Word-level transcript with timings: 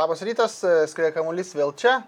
Labas 0.00 0.22
rytas, 0.24 0.54
e, 0.64 0.86
skrieja 0.88 1.12
kamuolys 1.12 1.50
vėl 1.52 1.74
čia. 1.76 1.98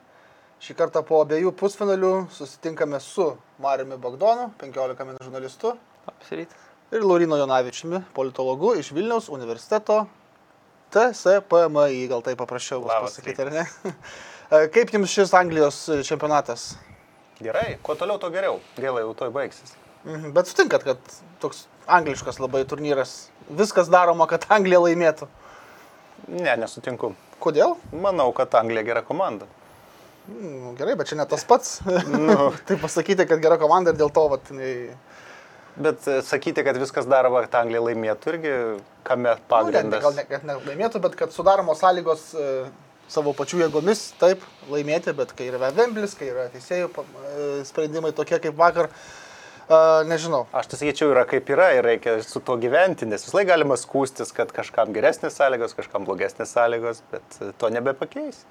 Šį 0.64 0.76
kartą 0.78 1.02
po 1.04 1.18
abiejų 1.20 1.50
pusfinalių 1.60 2.12
susitinkame 2.32 2.96
su 3.04 3.26
Mariumi 3.60 3.98
Bagdonu, 4.00 4.46
15 4.62 5.04
min 5.08 5.18
žurnalistu, 5.20 5.74
Labas 6.06 6.30
rytas. 6.32 6.62
ir 6.96 7.02
Laurino 7.04 7.36
Jonavičiumi, 7.36 8.00
politologu 8.16 8.70
iš 8.80 8.94
Vilniaus 8.96 9.28
universiteto 9.28 10.06
TSPMI, 10.94 12.06
gal 12.08 12.24
tai 12.24 12.32
paprasčiau 12.40 12.80
pasakyti, 12.88 13.44
ar 13.44 13.52
ne? 13.58 13.66
E, 14.52 14.68
Kaip 14.72 14.90
jums 14.92 15.12
šis 15.12 15.30
Anglijos 15.36 15.76
čempionatas? 16.08 16.74
Gerai, 17.40 17.78
kuo 17.84 17.94
toliau, 17.96 18.18
tuo 18.20 18.28
geriau. 18.32 18.58
Gaila, 18.76 19.00
jau 19.04 19.12
toj 19.16 19.30
baigsis. 19.32 19.74
Mhm, 20.04 20.32
Bet 20.36 20.48
sutinkat, 20.48 20.84
kad 20.84 21.14
toks 21.40 21.66
angliškas 21.88 22.40
labai 22.40 22.64
turnyras, 22.68 23.14
viskas 23.48 23.88
daroma, 23.92 24.26
kad 24.28 24.44
Anglija 24.52 24.80
laimėtų. 24.84 25.28
Ne, 26.28 26.56
nesutinku. 26.60 27.14
Kodėl? 27.42 27.76
Manau, 28.04 28.30
kad 28.36 28.54
Anglija 28.58 28.84
gera 28.86 29.02
komanda. 29.06 29.48
Mm, 30.30 30.76
Gerai, 30.78 30.94
bet 30.98 31.10
čia 31.10 31.18
ne 31.18 31.26
tas 31.26 31.42
pats. 31.48 31.80
Nu. 32.10 32.52
tai 32.68 32.76
pasakyti, 32.78 33.26
kad 33.26 33.42
gera 33.42 33.58
komanda 33.58 33.90
ir 33.94 33.98
dėl 33.98 34.12
to, 34.14 34.28
vat, 34.32 34.52
jinai... 34.52 34.74
Bet 35.72 36.04
e, 36.04 36.18
sakyti, 36.20 36.60
kad 36.66 36.76
viskas 36.76 37.06
daroma, 37.08 37.40
kad 37.46 37.62
Anglija 37.62 37.80
laimėtų, 37.86 38.34
irgi 38.34 38.52
kame 39.08 39.30
Nu, 39.32 39.38
ne, 39.40 39.46
pagrindas. 39.50 40.04
gal 40.04 40.14
ne, 40.20 40.26
kad 40.28 40.44
nelaimėtų, 40.46 41.00
bet 41.02 41.16
kad 41.18 41.32
sudaromos 41.34 41.80
sąlygos 41.80 42.26
e, 42.36 42.50
savo 43.10 43.32
pačių 43.36 43.64
jėgomis 43.64 44.04
taip 44.20 44.44
laimėti, 44.70 45.14
bet 45.16 45.32
kai 45.36 45.48
yra 45.48 45.72
Vemblis, 45.72 46.14
kai 46.18 46.28
yra 46.30 46.46
teisėjų 46.52 46.92
e, 46.92 47.06
sprendimai 47.68 48.12
tokie 48.16 48.38
kaip 48.44 48.60
vakar, 48.60 48.92
e, 48.92 49.22
nežinau. 50.08 50.46
Aš 50.52 50.66
tai 50.72 50.78
sakyčiau, 50.80 51.12
yra 51.14 51.22
kaip 51.28 51.48
yra 51.52 51.70
ir 51.76 51.84
reikia 51.86 52.16
su 52.26 52.40
to 52.44 52.56
gyventi, 52.60 53.06
nes 53.08 53.24
visai 53.26 53.44
galima 53.48 53.76
skūstis, 53.78 54.32
kad 54.36 54.52
kažkam 54.54 54.92
geresnės 54.96 55.36
sąlygos, 55.38 55.74
kažkam 55.78 56.06
blogesnės 56.08 56.52
sąlygos, 56.56 57.02
bet 57.12 57.38
e, 57.40 57.52
to 57.58 57.70
nebepakeis. 57.72 58.42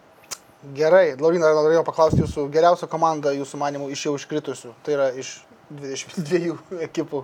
Gerai, 0.77 1.15
Laurina, 1.19 1.49
norėjau 1.57 1.83
paklausti 1.87 2.21
jūsų 2.21 2.45
geriausią 2.53 2.87
komandą, 2.91 3.31
jūsų 3.33 3.57
manimų, 3.63 3.89
iš 3.95 4.05
jau 4.05 4.13
iškritusių. 4.19 4.75
Tai 4.85 4.93
yra 4.97 5.07
iš 5.17 5.39
22 5.73 6.57
ekipų. 6.87 7.23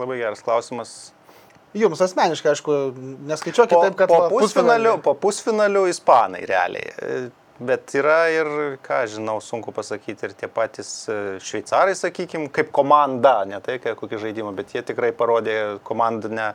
Labai 0.00 0.18
geras 0.22 0.42
klausimas. 0.44 0.94
Jums 1.76 2.00
asmeniškai, 2.00 2.54
aišku, 2.54 2.74
neskaičiuokit 3.28 3.74
Po, 3.76 3.82
taip, 3.84 3.96
kad 3.98 4.08
po, 4.08 4.20
pusfinalį- 4.32 4.94
po 5.04 5.12
pusfinalių 5.20 5.82
ispanai 5.92 6.46
realiai. 6.48 6.88
Bet 7.56 7.88
yra 7.96 8.26
ir, 8.28 8.48
ką 8.84 8.98
žinau, 9.08 9.38
sunku 9.40 9.72
pasakyti, 9.72 10.28
ir 10.28 10.32
tie 10.36 10.48
patys 10.52 10.90
e, 11.08 11.14
šveicarai, 11.40 11.94
sakykime, 11.96 12.50
kaip 12.52 12.68
komanda, 12.76 13.46
ne 13.48 13.56
tai 13.64 13.78
kaip 13.80 13.96
kokį 13.96 14.18
žaidimą, 14.26 14.50
bet 14.58 14.74
jie 14.76 14.82
tikrai 14.84 15.08
parodė 15.16 15.54
komandinę 15.88 16.50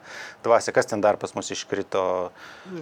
dvasę, 0.46 0.70
kas 0.76 0.92
ten 0.92 1.02
dar 1.02 1.18
pas 1.18 1.34
mus 1.34 1.50
iškrito. 1.56 2.04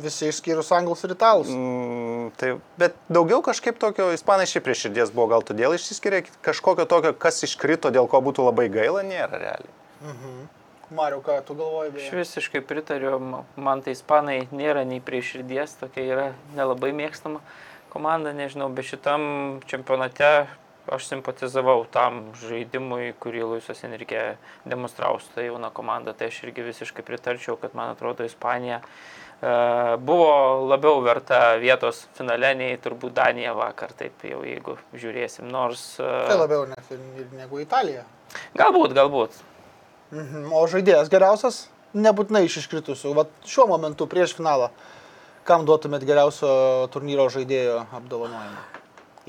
Visi 0.04 0.28
išskyrus 0.34 0.74
anglus 0.76 1.06
ir 1.08 1.16
italus. 1.16 1.48
Mm, 1.48 2.34
tai, 2.36 2.52
bet 2.82 3.00
daugiau 3.08 3.40
kažkaip 3.46 3.80
tokio, 3.80 4.10
ispanai 4.12 4.50
šiaip 4.52 4.68
prie 4.68 4.76
širdies 4.82 5.16
buvo, 5.16 5.30
gal 5.38 5.48
todėl 5.48 5.78
išsiskiria, 5.80 6.26
kažkokio 6.44 6.90
tokio, 6.92 7.16
kas 7.16 7.40
iškrito, 7.48 7.88
dėl 7.96 8.12
ko 8.12 8.20
būtų 8.26 8.50
labai 8.50 8.68
gaila, 8.74 9.06
nėra 9.08 9.40
realiai. 9.40 9.76
Mariu, 10.92 11.22
ką 11.24 11.40
tu 11.46 11.56
galvoji? 11.56 11.96
Aš 12.02 12.12
visiškai 12.18 12.66
pritariu, 12.66 13.16
ma- 13.22 13.46
man 13.56 13.84
tai 13.86 13.94
ispanai 13.96 14.42
nėra 14.52 14.84
nei 14.90 15.00
prie 15.00 15.22
širdies, 15.24 15.78
tokia 15.80 16.04
yra 16.04 16.30
nelabai 16.58 16.90
mėgstama 16.98 17.40
komanda, 17.92 18.34
nežinau, 18.34 18.70
bet 18.74 18.88
šitam 18.90 19.60
čempionate 19.70 20.48
aš 20.90 21.06
simpatizavau 21.10 21.84
tam 21.92 22.22
žaidimui, 22.42 23.14
kurį 23.22 23.46
Luisas 23.46 23.84
Enrique 23.86 24.24
demonstravo 24.66 25.20
su 25.22 25.30
ta 25.36 25.46
jauna 25.46 25.70
komanda, 25.74 26.16
tai 26.18 26.32
aš 26.32 26.44
irgi 26.48 26.66
visiškai 26.66 27.06
pritarčiau, 27.06 27.58
kad 27.62 27.76
man 27.78 27.94
atrodo 27.94 28.26
Ispanija 28.26 28.80
e, 28.82 29.54
buvo 30.02 30.32
labiau 30.70 31.02
verta 31.06 31.60
vietos 31.62 32.08
finale 32.18 32.56
nei 32.58 32.80
turbūt 32.82 33.14
Danija 33.20 33.54
vakar, 33.58 33.94
taip 33.98 34.26
jau 34.26 34.42
jeigu 34.48 34.78
žiūrėsim, 34.94 35.50
nors... 35.52 35.92
e, 36.02 36.10
Tai 36.32 36.40
labiau 36.42 36.66
net 36.70 36.94
negu 37.38 37.62
Italija. 37.62 38.06
Galbūt, 38.58 38.96
galbūt. 38.98 39.42
Mhm. 40.10 40.50
O 40.58 40.66
žaidėjas 40.70 41.12
geriausias, 41.14 41.68
nebūtinai 41.94 42.46
iš 42.48 42.64
iškritusių. 42.64 43.14
Vat 43.18 43.50
šiuo 43.50 43.68
momentu 43.70 44.10
prieš 44.10 44.36
finalą, 44.38 44.72
kam 45.50 45.66
duotumėt 45.68 46.06
geriausio 46.08 46.50
turnyro 46.94 47.30
žaidėjo 47.34 47.84
apdovanojimą? 48.00 48.66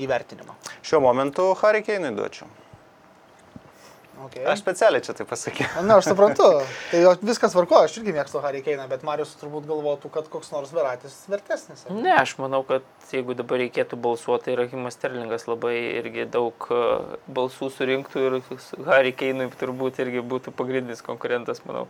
Įvertinimą. 0.01 0.57
Šiuo 0.85 1.01
momentu 1.03 1.51
Harikeinui 1.59 2.13
duočiau. 2.17 2.49
Okay. 4.21 4.43
Aš 4.45 4.59
specialiai 4.61 5.01
čia 5.01 5.15
tai 5.17 5.25
pasakiau. 5.25 5.81
Na, 5.87 5.95
aš 5.97 6.11
suprantu. 6.11 6.45
Tai 6.91 6.99
jo 7.01 7.13
viskas 7.25 7.55
varko, 7.57 7.79
aš 7.87 7.95
irgi 7.97 8.13
mėgstu 8.13 8.41
Harry 8.43 8.61
Kane, 8.61 8.83
bet 8.91 9.01
Marius 9.07 9.31
turbūt 9.39 9.65
galvotų, 9.69 10.11
kad 10.13 10.27
koks 10.29 10.51
nors 10.53 10.69
Veratis 10.75 11.15
vertesnis. 11.31 11.87
ar 11.87 11.97
ne? 11.97 12.13
Aš 12.19 12.35
manau, 12.37 12.61
kad 12.67 12.85
jeigu 13.09 13.33
dabar 13.39 13.63
reikėtų 13.63 13.97
balsuoti, 14.03 14.51
tai 14.51 14.59
Rahimas 14.59 14.99
Sterlingas 14.99 15.47
labai 15.49 15.73
irgi 16.03 16.27
daug 16.29 16.69
e, 16.69 16.83
balsų 17.33 17.71
surinktų 17.73 18.27
ir 18.27 18.37
Harry 18.91 19.15
Keinui 19.17 19.49
turbūt 19.57 20.03
irgi 20.05 20.21
būtų 20.21 20.53
pagrindinis 20.53 21.01
konkurentas, 21.05 21.65
manau. 21.65 21.87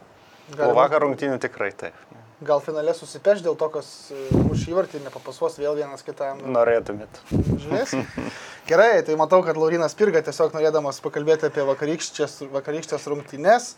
O 0.55 0.71
vakar 0.77 1.03
rungtynių 1.03 1.35
tikrai 1.43 1.73
taip. 1.75 1.99
Gal 2.41 2.61
finale 2.65 2.95
susipeš 2.97 3.43
dėl 3.45 3.53
to, 3.53 3.67
kas 3.69 3.87
už 4.33 4.63
įvartį 4.71 5.03
nepapasuos 5.03 5.59
vėl 5.61 5.75
vienas 5.77 6.01
kitam. 6.01 6.39
Norėtumėt. 6.55 7.19
Žiūrėsim. 7.29 8.01
Gerai, 8.69 9.03
tai 9.05 9.17
matau, 9.19 9.43
kad 9.45 9.59
Laurinas 9.61 9.93
Pirga 9.97 10.23
tiesiog 10.25 10.55
norėdamas 10.57 11.03
pakalbėti 11.05 11.51
apie 11.51 11.65
vakarykštės, 11.69 12.39
vakarykštės 12.49 13.05
rungtynes. 13.13 13.75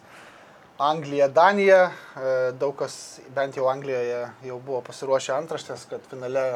Anglija, 0.79 1.27
Danija. 1.27 1.81
E, 2.15 2.31
Daug 2.59 2.77
kas, 2.79 3.19
bent 3.35 3.59
jau 3.59 3.67
Anglijoje, 3.67 4.23
jau 4.47 4.61
buvo 4.63 4.79
pasiruošę 4.87 5.35
antraštės, 5.35 5.83
kad 5.91 6.07
finale 6.07 6.47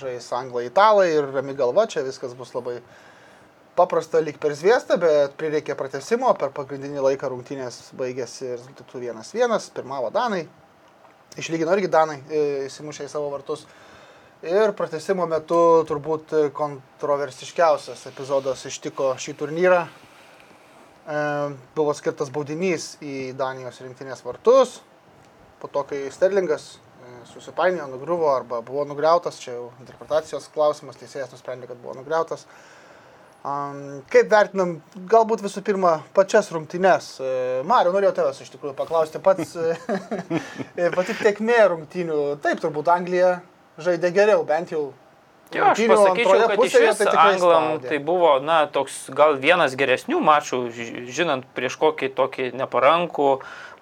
žais 0.00 0.32
Anglai, 0.32 0.66
Italai 0.70 1.10
ir 1.12 1.28
rami 1.34 1.52
galva, 1.58 1.84
čia 1.84 2.00
viskas 2.06 2.32
bus 2.38 2.54
labai 2.56 2.78
paprasta 3.76 4.20
lyg 4.24 4.40
per 4.40 4.56
zviestą, 4.56 4.96
bet 5.00 5.36
prireikė 5.40 5.76
pratesimo, 5.76 6.32
per 6.40 6.52
pagrindinį 6.56 7.04
laiką 7.10 7.28
rungtynės 7.32 7.92
baigėsi 7.96 8.54
rezultatų 8.54 9.04
1-1, 9.12 9.70
pirmavo 9.76 10.08
Danai, 10.12 10.46
išlygino 11.38 11.72
irgi 11.76 11.90
Danai, 11.92 12.18
e, 12.28 12.44
įsimušė 12.66 13.06
į 13.06 13.12
savo 13.12 13.30
vartus. 13.32 13.64
Ir 14.42 14.72
pratesimo 14.74 15.22
metu 15.30 15.56
turbūt 15.86 16.32
kontroversiškiausias 16.56 18.08
epizodas 18.10 18.64
ištiko 18.66 19.12
šį 19.22 19.36
turnyrą. 19.38 19.84
E, 19.86 21.18
buvo 21.76 21.94
skirtas 21.94 22.30
baudinys 22.34 22.96
į 23.02 23.32
Danijos 23.38 23.80
rinktinės 23.82 24.24
vartus. 24.26 24.80
Po 25.62 25.70
to, 25.70 25.84
kai 25.86 26.04
Sterlingas 26.14 26.72
e, 26.74 27.14
susipainiojo, 27.30 27.88
nugriuvo 27.94 28.32
arba 28.34 28.60
buvo 28.66 28.84
nugriautas, 28.86 29.38
čia 29.42 29.56
jau 29.56 29.70
interpretacijos 29.82 30.50
klausimas, 30.54 30.98
teisėjas 30.98 31.30
nusprendė, 31.34 31.70
kad 31.70 31.78
buvo 31.82 31.94
nugriautas. 32.00 32.46
Kaip 33.42 34.28
vertinam, 34.30 34.76
galbūt 35.10 35.40
visų 35.42 35.64
pirma, 35.66 35.96
pačias 36.14 36.52
rungtynes. 36.54 37.08
E, 37.18 37.30
Mariu, 37.66 37.90
norėjau 37.90 38.14
tavęs 38.20 38.38
iš 38.44 38.52
tikrųjų 38.52 38.76
paklausti 38.78 39.18
pats, 39.22 39.56
e, 39.58 40.90
pati 40.96 41.16
tiekmė 41.18 41.58
rungtynių. 41.72 42.18
Taip, 42.44 42.62
turbūt 42.62 42.92
Anglija 42.94 43.40
žaidė 43.82 44.12
geriau, 44.14 44.44
bent 44.46 44.70
jau. 44.70 44.92
Jo, 45.58 45.70
aš 45.72 45.82
pasakyčiau, 45.90 46.38
kad 46.48 46.52
iš 46.52 46.60
pusėje 46.60 46.88
vis 46.88 47.02
tai 47.02 47.16
anglam 47.26 47.66
spaudė. 47.72 47.88
tai 47.88 47.98
buvo, 47.98 48.30
na, 48.40 48.66
toks 48.66 49.10
gal 49.10 49.36
vienas 49.42 49.74
geresnių 49.76 50.20
mačų, 50.24 50.60
ži- 50.72 51.04
žinant 51.12 51.44
prieš 51.56 51.76
kokį 51.80 52.08
tokį 52.16 52.48
neparankų 52.56 53.28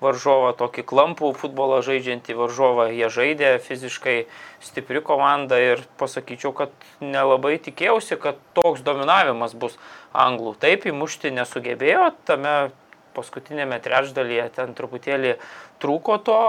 varžovą, 0.01 0.55
tokį 0.57 0.85
klampų 0.89 1.35
futbolą 1.37 1.83
žaidžiantį 1.85 2.35
varžovą, 2.39 2.89
jie 2.89 3.09
žaidė 3.13 3.51
fiziškai 3.61 4.27
stipri 4.65 5.03
komanda 5.05 5.59
ir 5.61 5.83
pasakyčiau, 6.01 6.55
kad 6.57 6.71
nelabai 7.05 7.59
tikėjausi, 7.61 8.17
kad 8.17 8.41
toks 8.57 8.81
dominavimas 8.81 9.53
bus 9.55 9.77
anglų. 10.17 10.55
Taip, 10.59 10.87
įmušti 10.89 11.31
nesugebėjo, 11.37 12.15
tame 12.25 12.71
paskutinėme 13.15 13.77
trečdalyje 13.83 14.49
ten 14.57 14.73
truputėlį 14.79 15.37
trūko 15.83 16.17
to 16.25 16.41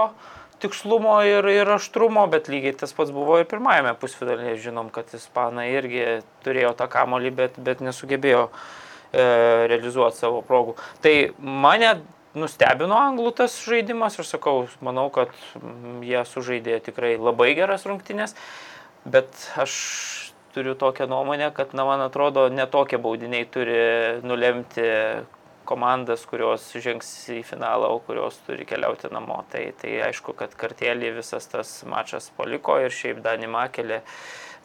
tikslumo 0.62 1.16
ir, 1.26 1.46
ir 1.50 1.74
aštrumo, 1.74 2.24
bet 2.30 2.48
lygiai 2.52 2.76
tas 2.84 2.94
pats 2.96 3.12
buvo 3.14 3.40
ir 3.40 3.48
pirmajame 3.50 3.94
pusfinalyje. 4.00 4.60
Žinom, 4.68 4.88
kad 4.94 5.10
ispanai 5.16 5.68
irgi 5.74 6.06
turėjo 6.46 6.72
tą 6.78 6.88
kamolį, 6.92 7.34
bet, 7.42 7.60
bet 7.62 7.82
nesugebėjo 7.84 8.48
e, 8.48 9.26
realizuoti 9.72 10.22
savo 10.22 10.42
progų. 10.46 10.76
Tai 11.04 11.14
mane 11.42 11.96
nustebino 12.38 12.96
anglų 12.96 13.34
tas 13.42 13.56
žaidimas, 13.66 14.18
aš 14.20 14.36
sakau, 14.36 14.66
manau, 14.84 15.08
kad 15.12 15.32
mm, 15.58 16.00
jie 16.06 16.22
sužaidė 16.28 16.80
tikrai 16.88 17.14
labai 17.20 17.52
geras 17.58 17.84
rungtynės, 17.88 18.36
bet 19.04 19.28
aš 19.60 19.74
turiu 20.54 20.74
tokią 20.78 21.08
nuomonę, 21.08 21.50
kad, 21.56 21.72
na, 21.76 21.84
man 21.88 22.04
atrodo, 22.04 22.46
netokie 22.52 23.00
baudiniai 23.00 23.46
turi 23.48 23.78
nulemti 24.24 24.84
komandas, 25.68 26.24
kurios 26.28 26.68
žengs 26.84 27.10
į 27.32 27.42
finalą, 27.46 27.90
o 27.94 28.00
kurios 28.06 28.38
turi 28.46 28.66
keliauti 28.68 29.10
namo. 29.12 29.42
Tai, 29.52 29.64
tai 29.80 29.98
aišku, 30.08 30.36
kad 30.38 30.54
kartelį 30.58 31.16
visas 31.18 31.48
tas 31.50 31.74
mačas 31.88 32.30
paliko 32.36 32.78
ir 32.82 32.94
šiaip 32.94 33.22
Dani 33.24 33.50
Makelė, 33.50 34.02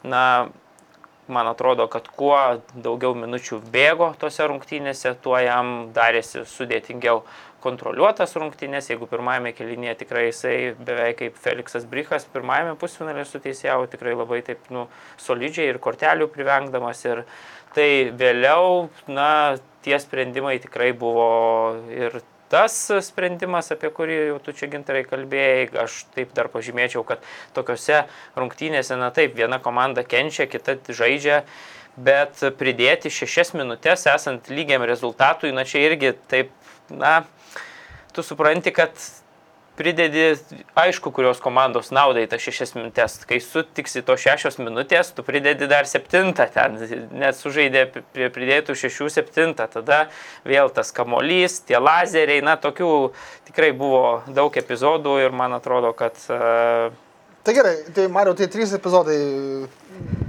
na, 0.06 0.22
man 1.28 1.46
atrodo, 1.50 1.86
kad 1.92 2.08
kuo 2.16 2.38
daugiau 2.72 3.12
minučių 3.18 3.60
bėgo 3.72 4.12
tose 4.20 4.46
rungtynėse, 4.48 5.12
tuo 5.22 5.36
jam 5.42 5.90
darėsi 5.96 6.44
sudėtingiau 6.48 7.22
kontroliuotas 7.62 8.36
rungtynės, 8.38 8.88
jeigu 8.92 9.08
pirmajame 9.10 9.52
kelinėje 9.56 9.96
tikrai 10.04 10.28
jisai 10.28 10.56
beveik 10.78 11.18
kaip 11.22 11.38
Felixas 11.42 11.86
Brichas, 11.90 12.26
pirmajame 12.32 12.76
pusfinalė 12.78 13.26
suteisėjau 13.26 13.88
tikrai 13.92 14.14
labai 14.14 14.40
taip, 14.46 14.62
nu, 14.74 14.86
solidžiai 15.20 15.72
ir 15.72 15.80
kortelių 15.82 16.30
privengdamas 16.32 17.02
ir 17.08 17.24
tai 17.74 17.88
vėliau, 18.14 18.86
na, 19.10 19.58
tie 19.84 19.98
sprendimai 20.02 20.58
tikrai 20.62 20.92
buvo 20.96 21.28
ir 21.92 22.20
tas 22.48 22.74
sprendimas, 23.04 23.70
apie 23.74 23.90
kurį 23.92 24.16
jau 24.30 24.38
tu 24.42 24.54
čia 24.56 24.70
gintarai 24.72 25.04
kalbėjai, 25.06 25.68
aš 25.84 26.00
taip 26.16 26.32
dar 26.36 26.48
pažymėčiau, 26.52 27.04
kad 27.06 27.24
tokiuose 27.56 28.06
rungtynėse, 28.38 28.96
na 28.96 29.10
taip, 29.14 29.36
viena 29.36 29.60
komanda 29.60 30.04
kenčia, 30.06 30.48
kita 30.48 30.78
žaidžia, 30.88 31.42
bet 32.00 32.40
pridėti 32.58 33.12
šešias 33.12 33.52
minutės 33.58 34.06
esant 34.08 34.48
lygiam 34.52 34.84
rezultatui, 34.88 35.52
na 35.52 35.66
čia 35.68 35.84
irgi 35.90 36.14
taip, 36.30 36.52
na, 36.88 37.20
tu 38.16 38.24
supranti, 38.24 38.72
kad 38.72 38.96
pridedi, 39.78 40.26
aišku, 40.78 41.12
kurios 41.14 41.40
komandos 41.42 41.92
naudai 41.94 42.26
tas 42.30 42.42
šešias 42.42 42.74
minutės. 42.76 43.16
Kai 43.28 43.38
sutiksi 43.42 44.02
to 44.06 44.18
šešios 44.18 44.58
minutės, 44.60 45.12
tu 45.14 45.24
pridedi 45.26 45.68
dar 45.70 45.88
septintą 45.88 46.48
ten, 46.54 46.78
net 47.14 47.38
sužaidė 47.38 47.86
prie 47.94 48.30
pridėtų 48.34 48.76
šešių 48.78 49.10
septintą. 49.14 49.68
Tada 49.78 50.04
vėl 50.48 50.72
tas 50.74 50.92
kamolys, 50.94 51.60
tie 51.68 51.78
lazeriai, 51.80 52.42
na, 52.44 52.58
tokių 52.60 52.92
tikrai 53.50 53.72
buvo 53.76 54.22
daug 54.26 54.54
epizodų 54.58 55.18
ir 55.26 55.36
man 55.36 55.56
atrodo, 55.58 55.94
kad... 55.96 56.18
Uh, 56.28 56.90
Tai 57.48 57.54
gerai, 57.54 57.76
tai 57.94 58.08
Mario, 58.12 58.34
tai 58.36 58.44
trys 58.52 58.74
epizodai 58.76 59.14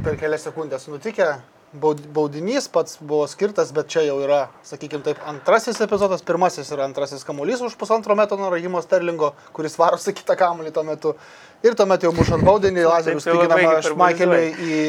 per 0.06 0.16
kelias 0.16 0.46
sekundės 0.46 0.86
nutikę. 0.88 1.34
Baud- 1.74 2.08
Baudinys 2.14 2.66
pats 2.74 2.98
buvo 2.98 3.28
skirtas, 3.30 3.70
bet 3.76 3.92
čia 3.94 4.02
jau 4.08 4.16
yra, 4.24 4.48
sakykime 4.66 5.04
taip, 5.06 5.20
antrasis 5.30 5.78
epizodas, 5.86 6.24
pirmasis 6.26 6.72
yra 6.74 6.88
antrasis 6.90 7.22
kamuolys 7.28 7.62
už 7.62 7.76
pusantro 7.78 8.16
metro 8.18 8.38
nuo 8.42 8.50
Rahimo 8.50 8.82
Sterlingo, 8.82 9.36
kuris 9.54 9.78
varosi 9.78 10.16
kitą 10.18 10.34
kamuolį 10.40 10.74
tuo 10.74 10.84
metu. 10.88 11.14
Ir 11.62 11.78
tuomet 11.78 12.02
jau 12.08 12.14
mušant 12.16 12.42
baudinį, 12.48 12.88
lazerius 12.90 13.28
hiperbolizuoji. 13.30 13.92
šmaikeliui 13.94 14.54
į... 14.58 14.84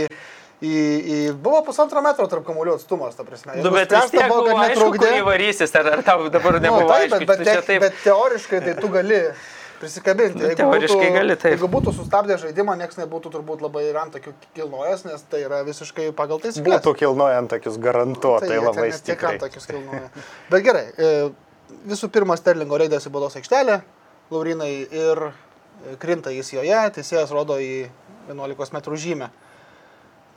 Į, 0.60 0.72
į, 0.76 1.18
buvo 1.40 1.62
pusantro 1.64 2.02
metro 2.04 2.26
tarp 2.28 2.44
kamuolių 2.44 2.74
atstumas, 2.76 3.14
ta 3.16 3.24
prasme. 3.24 3.54
Nu, 3.64 3.70
bet 3.72 3.88
nuspręsta 3.88 4.12
tiek 4.12 4.26
buvo, 4.28 4.42
kad 4.44 4.58
aišku, 4.58 4.74
netrukdė. 4.74 5.06
kurį 5.06 5.22
varysis, 5.24 5.72
ar, 5.80 5.86
ar 5.94 6.02
tau 6.04 6.26
dabar 6.28 6.58
nebuvo 6.60 6.82
Nu, 6.82 6.90
taip, 6.90 7.06
aišku, 7.06 7.20
bet, 7.22 7.30
bet, 7.30 7.38
tu 7.40 7.46
čia 7.48 7.54
te, 7.54 7.66
taip... 7.70 7.80
bet 7.86 8.02
teoriškai 8.04 8.60
tai 8.66 8.74
tu 8.76 8.90
gali 8.92 9.20
prisikabinti. 9.80 10.42
Nu, 10.42 10.50
teoriškai 10.58 11.10
gali, 11.14 11.36
taip. 11.40 11.56
Jeigu 11.56 11.68
būtų 11.72 11.94
sustabdę 11.96 12.36
žaidimą, 12.40 12.76
niekas 12.80 13.00
nebūtų 13.00 13.32
turbūt 13.34 13.64
labai 13.64 13.86
ir 13.88 13.98
ant 14.00 14.14
tokių 14.16 14.34
kilnojas, 14.56 15.04
nes 15.08 15.24
tai 15.32 15.42
yra 15.46 15.62
visiškai 15.66 16.10
pagal 16.16 16.42
taisyklės. 16.42 16.80
Būtų 16.80 16.94
kilnojant 17.02 17.52
tokius 17.54 17.78
garantuotai 17.82 18.52
ten 18.52 18.64
labai 18.66 18.88
tiek 18.90 18.98
stipriai. 19.00 19.34
ant 19.34 19.44
tokius 19.46 19.68
kilnoja. 19.70 20.10
Bet 20.52 20.66
gerai, 20.66 20.86
e, 20.94 21.12
visų 21.90 22.10
pirma, 22.12 22.36
Sterlingo 22.40 22.80
reidas 22.80 23.08
į 23.08 23.14
baudos 23.14 23.38
aikštelę, 23.40 23.80
Laurinai 24.30 24.72
ir 24.84 25.24
e, 25.28 25.32
krinta 26.02 26.34
jis 26.34 26.52
joje, 26.54 26.82
teisėjas 26.98 27.32
rodo 27.34 27.58
į 27.58 27.88
11 28.30 28.76
m 28.76 29.00
žymę. 29.06 29.30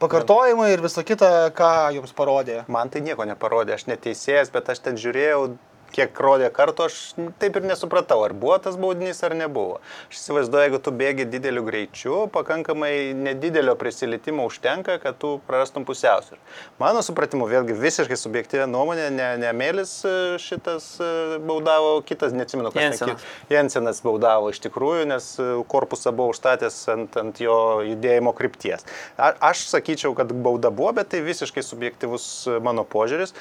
Pakartojimai 0.03 0.73
ir 0.73 0.81
visa 0.83 1.03
kita, 1.05 1.29
ką 1.55 1.93
jums 1.95 2.11
parodė. 2.15 2.63
Man 2.67 2.89
tai 2.91 2.99
nieko 3.05 3.23
neparodė, 3.27 3.77
aš 3.77 3.85
neteisėjas, 3.87 4.49
bet 4.51 4.71
aš 4.73 4.81
ten 4.83 4.97
žiūrėjau, 4.99 5.53
kiek 5.93 6.19
rodė 6.25 6.49
kartu, 6.53 6.87
aš 6.87 6.97
taip 7.41 7.57
ir 7.59 7.67
nesupratau, 7.67 8.19
ar 8.25 8.33
buvo 8.37 8.57
tas 8.61 8.77
baudinys 8.79 9.21
ar 9.25 9.35
nebuvo. 9.37 9.79
Aš 10.09 10.19
įsivaizduoju, 10.19 10.65
jeigu 10.67 10.79
tu 10.83 10.93
bėgi 11.03 11.27
dideliu 11.29 11.63
greičiu, 11.67 12.15
pakankamai 12.33 13.13
nedidelio 13.17 13.75
prisilietimo 13.79 14.47
užtenka, 14.49 14.97
kad 15.03 15.19
tu 15.21 15.35
prarastum 15.47 15.85
pusiausvyrą. 15.87 16.39
Mano 16.81 17.03
supratimu, 17.05 17.47
vėlgi 17.49 17.77
visiškai 17.77 18.17
subjektyvė 18.19 18.67
nuomonė, 18.69 19.09
ne, 19.13 19.29
ne 19.41 19.53
Mėlis 19.57 19.93
e, 20.07 20.13
šitas 20.41 20.89
e, 21.03 21.09
baudavo, 21.45 21.95
kitas, 22.07 22.33
neatsimenu, 22.35 22.73
kas 22.73 22.87
Jensenas. 22.87 23.27
Jensenas 23.53 24.01
baudavo 24.05 24.49
iš 24.53 24.61
tikrųjų, 24.65 25.05
nes 25.13 25.29
e, 25.41 25.49
korpusą 25.69 26.13
buvo 26.15 26.33
užstatęs 26.33 26.79
ant, 26.93 27.17
ant 27.21 27.41
jo 27.43 27.57
judėjimo 27.85 28.33
krypties. 28.37 28.85
A, 29.17 29.33
aš 29.51 29.67
sakyčiau, 29.71 30.15
kad 30.17 30.33
bauda 30.33 30.73
buvo, 30.73 30.93
bet 30.97 31.11
tai 31.13 31.21
visiškai 31.25 31.63
subjektivus 31.65 32.27
e, 32.47 32.57
mano 32.63 32.85
požiūris. 32.87 33.35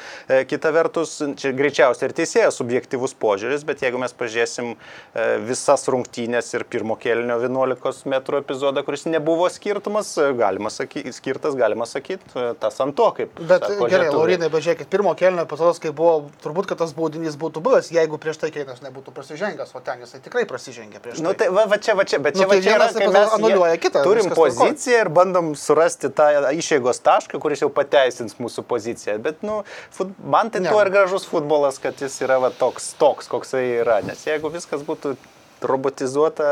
Kita 0.49 0.71
vertus, 0.75 1.17
čia 1.41 1.53
greičiausiai 1.57 2.09
ir 2.09 2.15
teisėjas 2.43 2.59
subjektivus 2.59 3.15
požiūris, 3.15 3.65
bet 3.65 3.83
jeigu 3.83 3.99
mes 4.01 4.13
pažiūrėsim 4.13 4.75
e, 4.75 5.27
visas 5.47 5.87
rungtynės 5.89 6.53
ir 6.55 6.65
pirmo 6.65 6.97
kelnio 6.97 7.39
11 7.41 8.07
m 8.07 8.17
epizodą, 8.41 8.83
kuris 8.85 9.07
nebuvo 9.07 9.49
skirtumas, 9.51 10.17
e, 10.19 10.33
galima 10.35 10.71
sakyti, 10.71 11.13
skirtas, 11.13 11.55
galima 11.55 11.87
sakyti, 11.87 12.25
e, 12.35 12.53
tas 12.59 12.81
ant 12.83 12.97
to, 12.97 13.09
kaip. 13.17 13.35
Bet 13.39 13.63
sako 13.67 13.89
gerai, 13.89 14.09
lietuviai. 14.09 14.19
Laurinai, 14.19 14.51
bežiūrėkit, 14.53 14.91
pirmo 14.91 15.15
kelnio 15.19 15.45
epizodas, 15.47 15.81
kai 15.83 15.93
buvo, 15.95 16.31
turbūt, 16.43 16.71
kad 16.71 16.83
tas 16.83 16.95
baudinys 16.97 17.39
būtų 17.41 17.63
buvęs, 17.65 17.93
jeigu 17.95 18.19
prieš 18.23 18.43
tai 18.43 18.53
Keinas 18.55 18.83
nebūtų 18.85 19.15
prasižengęs, 19.15 19.75
o 19.77 19.83
ten 19.85 20.03
jisai 20.05 20.23
tikrai 20.25 20.45
prasižengė 20.49 21.03
prieš 21.03 21.21
tai. 21.21 21.27
Nu, 21.27 21.35
tai 21.39 21.49
va, 21.55 21.67
va 21.71 21.79
čia, 21.79 21.97
va 21.99 22.07
čia, 22.09 22.21
bet 22.23 22.37
Nu, 22.37 22.43
čia, 22.43 22.49
tai 22.49 22.59
va 22.59 22.65
čia 22.65 22.77
yra, 22.77 22.89
kai 22.97 23.11
mes 23.13 23.37
anuliuoja 23.39 23.79
kitą, 23.81 24.03
turim 24.07 24.31
poziciją 24.35 25.05
ir 25.07 25.13
bandom 25.13 25.53
surasti 25.59 26.11
tą 26.13 26.29
išėgos 26.59 27.03
tašką, 27.05 27.41
kuris 27.43 27.63
jau 27.63 27.71
pateisins 27.73 28.37
mūsų 28.41 28.65
poziciją. 28.69 29.19
Bet, 29.23 29.43
nu, 29.47 29.63
fut, 29.95 30.13
man 30.23 30.51
tai 30.53 30.63
Ne. 30.63 30.73
tuo 30.73 30.81
ir 30.85 30.91
gražus 30.93 31.27
futbolas, 31.29 31.79
kad 31.83 31.99
jis 32.01 32.15
yra 32.25 32.32
va, 32.41 32.53
toks, 32.57 32.93
toks, 33.01 33.29
koksai 33.33 33.67
yra. 33.83 34.01
Nes 34.07 34.25
jeigu 34.27 34.53
viskas 34.53 34.85
būtų 34.87 35.17
robotizuota 35.63 36.47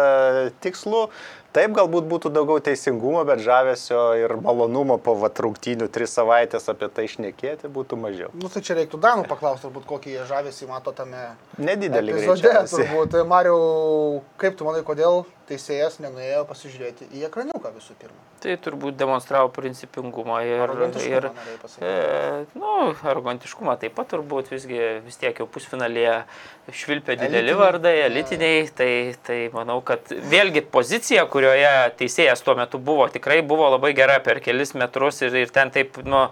tikslu, 0.63 1.09
taip 1.57 1.73
galbūt 1.75 2.07
būtų 2.11 2.31
daugiau 2.35 2.63
teisingumo, 2.63 3.23
bet 3.27 3.43
žavesio 3.43 4.03
ir 4.19 4.37
malonumo 4.43 5.01
po 5.03 5.17
va, 5.19 5.31
rungtynių 5.35 5.89
tris 5.93 6.15
savaitės 6.15 6.71
apie 6.71 6.91
tai 6.95 7.09
išnekėti 7.09 7.71
būtų 7.75 7.99
mažiau. 8.01 8.31
Nu, 8.39 8.51
tai 8.53 8.63
čia 8.67 8.79
reiktų 8.79 9.01
Danų 9.03 9.27
paklausti, 9.31 9.67
turbūt, 9.67 9.89
kokį 9.91 10.15
jie 10.15 10.29
žavesį 10.31 10.71
mato 10.71 10.95
tame 10.95 11.33
Nedidelį 11.59 12.17
epizode. 12.21 12.55
Turbūt, 12.71 13.19
Mariu, 13.31 13.59
kaip 14.41 14.59
tu 14.59 14.69
manai, 14.69 14.85
kodėl 14.87 15.25
teisėjas 15.51 15.99
nenuėjo 16.03 16.45
pasižiūrėti 16.49 17.09
į 17.19 17.25
ekraniuką 17.29 17.73
visų 17.75 17.97
pirma? 18.01 18.17
Tai 18.41 18.55
turbūt 18.65 18.97
demonstravo 18.97 19.51
principingumą 19.53 20.39
ir... 20.49 20.73
Ir 21.05 21.27
e, 21.85 21.91
nu, 22.57 22.71
arogantiškumą 23.13 23.75
taip 23.83 23.97
pat 23.99 24.09
turbūt 24.15 24.49
visgi 24.55 24.79
vis 25.05 25.21
tiek 25.21 25.43
jau 25.43 25.49
pusfinalėje 25.51 26.17
švilpia 26.71 27.19
dideli 27.19 27.51
Elitiniai. 27.51 27.61
vardai, 27.61 27.95
elitiniai, 28.07 28.63
tai, 28.77 28.93
tai 29.27 29.39
manau, 29.53 29.81
kad 29.85 30.09
vėlgi 30.33 30.65
pozicija, 30.73 31.27
kurioje 31.31 31.75
teisėjas 32.01 32.41
tuo 32.47 32.57
metu 32.59 32.81
buvo, 32.81 33.11
tikrai 33.13 33.43
buvo 33.45 33.69
labai 33.75 33.93
gera 33.99 34.21
per 34.25 34.41
kelis 34.45 34.73
metrus 34.79 35.21
ir, 35.27 35.37
ir 35.45 35.53
ten 35.53 35.75
taip, 35.75 36.01
nu, 36.07 36.29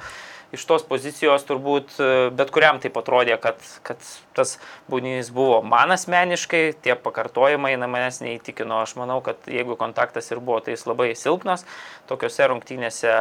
iš 0.53 0.65
tos 0.69 0.85
pozicijos 0.89 1.45
turbūt 1.49 1.99
e, 2.01 2.09
bet 2.37 2.53
kuriam 2.55 2.81
taip 2.83 2.97
atrodė, 3.01 3.37
kad, 3.43 3.61
kad 3.87 4.03
tas 4.37 4.57
būnys 4.91 5.31
buvo 5.35 5.61
man 5.67 5.93
asmeniškai, 5.95 6.63
tie 6.85 6.97
pakartojimai 6.97 7.75
na, 7.81 7.91
manęs 7.91 8.23
neįtikino. 8.25 8.83
Aš 8.85 8.97
manau, 9.01 9.21
kad 9.25 9.49
jeigu 9.51 9.77
kontaktas 9.81 10.33
ir 10.33 10.41
buvo, 10.41 10.61
tai 10.65 10.77
jis 10.77 10.87
labai 10.89 11.13
silpnas. 11.19 11.67
Tokiuose 12.09 12.49
rungtynėse, 12.53 13.15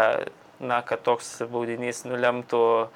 na, 0.64 0.80
kad 0.86 1.04
toks 1.06 1.44
baudinys 1.52 2.02
nulemtų 2.08 2.62
e, 2.82 2.88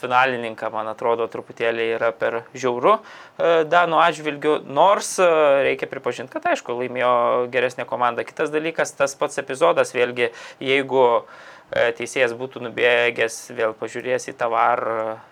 finalininką, 0.00 0.70
man 0.72 0.88
atrodo, 0.92 1.26
truputėlį 1.30 1.90
yra 1.96 2.10
per 2.16 2.42
žiauru 2.54 2.96
e, 2.96 3.64
Danų 3.68 4.00
atžvilgių. 4.06 4.56
Nors 4.70 5.16
e, 5.20 5.28
reikia 5.66 5.90
pripažinti, 5.90 6.32
kad 6.32 6.48
aišku, 6.54 6.78
laimėjo 6.80 7.12
geresnė 7.52 7.86
komanda. 7.88 8.24
Kitas 8.24 8.52
dalykas, 8.54 8.94
tas 8.96 9.16
pats 9.18 9.42
epizodas, 9.42 9.92
vėlgi, 9.96 10.30
jeigu 10.64 11.04
e, 11.10 11.22
teisėjas 11.70 12.34
būtų 12.34 12.64
nubėgęs, 12.66 13.36
vėl 13.54 13.74
pažiūrėjęs 13.78 14.30
į 14.32 14.36
tavar 14.40 14.82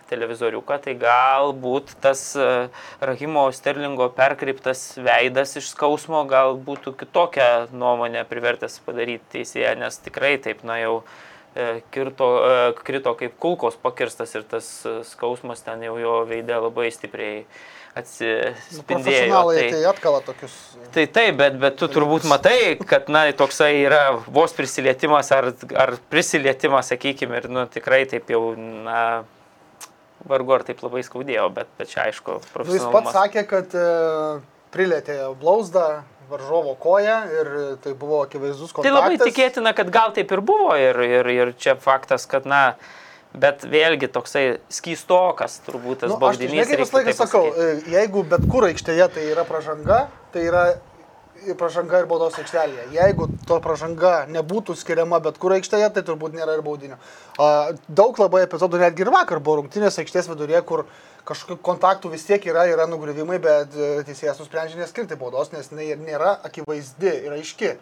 televizoriuką, 0.09 0.79
tai 0.83 0.95
galbūt 0.99 1.95
tas 2.03 2.21
e, 2.39 2.69
Rahimo 3.03 3.45
Sterlingo 3.55 4.09
perkreiptas 4.15 4.83
veidas 4.97 5.55
iš 5.59 5.71
skausmo 5.73 6.23
gal 6.29 6.57
būtų 6.65 6.95
kitokią 6.99 7.49
nuomonę 7.75 8.25
privertęs 8.29 8.79
padaryti 8.85 9.37
teisėją, 9.37 9.75
nes 9.83 9.99
tikrai 10.05 10.37
taip, 10.41 10.63
na 10.67 10.79
jau 10.81 10.95
e, 11.01 11.81
kirto, 11.93 12.29
e, 12.45 12.71
krito 12.87 13.15
kaip 13.19 13.37
kulkos 13.41 13.79
pakirstas 13.81 14.35
ir 14.37 14.47
tas 14.49 14.71
e, 14.85 14.99
skausmas 15.07 15.65
ten 15.65 15.83
jau 15.85 15.97
jo 16.01 16.15
veidė 16.29 16.61
labai 16.63 16.89
stipriai 16.95 17.43
Nu, 17.89 18.01
atsispindėjo. 18.01 18.83
Profesionalai 18.85 19.55
Tai, 19.59 19.69
tai 19.73 19.81
atkala 19.89 20.19
tokius. 20.23 20.57
Tai 20.93 21.05
taip, 21.15 21.35
bet, 21.39 21.57
bet 21.61 21.75
tu 21.79 21.89
turbūt 21.91 22.27
matai, 22.29 22.77
kad, 22.87 23.09
na, 23.11 23.25
toksai 23.35 23.71
yra 23.81 24.03
vos 24.27 24.53
prisilietimas 24.55 25.31
ar, 25.35 25.51
ar 25.75 25.95
prisilietimas, 26.13 26.91
sakykime, 26.93 27.41
ir, 27.41 27.49
nu, 27.51 27.65
tikrai 27.69 28.03
taip 28.09 28.29
jau, 28.31 28.53
na, 28.57 29.23
vargu 30.29 30.55
ar 30.55 30.63
taip 30.67 30.81
labai 30.85 31.03
skaudėjo, 31.05 31.49
bet, 31.55 31.69
bet 31.79 31.91
čia 31.91 32.05
aišku, 32.09 32.39
Nu, 32.61 32.77
Jis 32.77 32.87
pats 32.93 33.13
sakė, 33.15 33.43
kad 33.49 33.75
e, 33.77 33.89
prilėtė 34.73 35.19
blauzdą 35.41 36.03
varžovo 36.29 36.75
koją 36.77 37.19
ir 37.33 37.51
tai 37.83 37.95
buvo 37.97 38.21
akivaizdus 38.25 38.69
Tai 38.71 38.83
kontaktas. 38.83 38.97
labai 38.99 39.17
tikėtina, 39.23 39.73
kad 39.77 39.89
gal 39.93 40.13
taip 40.13 40.31
ir 40.35 40.41
buvo 40.45 40.75
ir, 40.77 40.99
ir, 41.01 41.29
ir 41.33 41.53
čia 41.57 41.73
faktas, 41.79 42.27
kad, 42.29 42.45
na, 42.45 42.75
bet 43.33 43.63
vėlgi 43.69 44.09
toksai 44.11 44.43
skystokas 44.73 45.59
turbūt 45.67 46.03
tas 46.03 46.11
Nu, 46.11 46.17
aš 46.17 46.39
tai 46.39 46.47
baudinys. 46.47 46.75
visą 46.81 46.97
laiką 46.97 47.15
sakau, 47.17 47.43
e, 47.53 47.71
jeigu 47.93 48.23
bet 48.23 48.45
kur 48.49 48.65
aikštėje 48.69 49.09
tai 49.13 49.25
yra 49.31 49.45
pažanga, 49.45 50.07
tai 50.33 50.47
yra 50.49 50.63
ir 51.47 51.55
pražanga 51.55 52.01
ir 52.01 52.07
baudos 52.09 52.37
aikštelėje. 52.39 52.89
Jeigu 52.95 53.29
to 53.47 53.59
pražanga 53.63 54.25
nebūtų 54.31 54.75
skiriama 54.79 55.21
bet 55.23 55.37
kur 55.41 55.53
aikštėje, 55.55 55.91
tai 55.95 56.03
turbūt 56.07 56.35
nėra 56.35 56.57
ir 56.57 56.63
baudinio. 56.65 56.97
Daug 57.87 58.19
labai 58.19 58.43
epizodų 58.47 58.81
netgi 58.81 59.05
ir 59.05 59.13
vakar 59.13 59.39
buvo 59.39 59.61
rungtynės 59.61 59.99
aikštės 60.01 60.29
vidurėje, 60.31 60.61
kur 60.67 60.85
kažkokių 61.29 61.59
kontaktų 61.63 62.11
vis 62.11 62.25
tiek 62.25 62.45
yra, 62.49 62.65
yra 62.67 62.87
nugriuvimai, 62.89 63.37
bet 63.43 63.75
e, 63.77 63.89
teisėjas 64.07 64.39
nusprendžia 64.41 64.79
neskirti 64.81 65.17
baudos, 65.19 65.51
nes 65.53 65.69
nėra 65.71 66.39
akivaizdi 66.47 67.11
ir 67.27 67.35
aiški. 67.37 67.75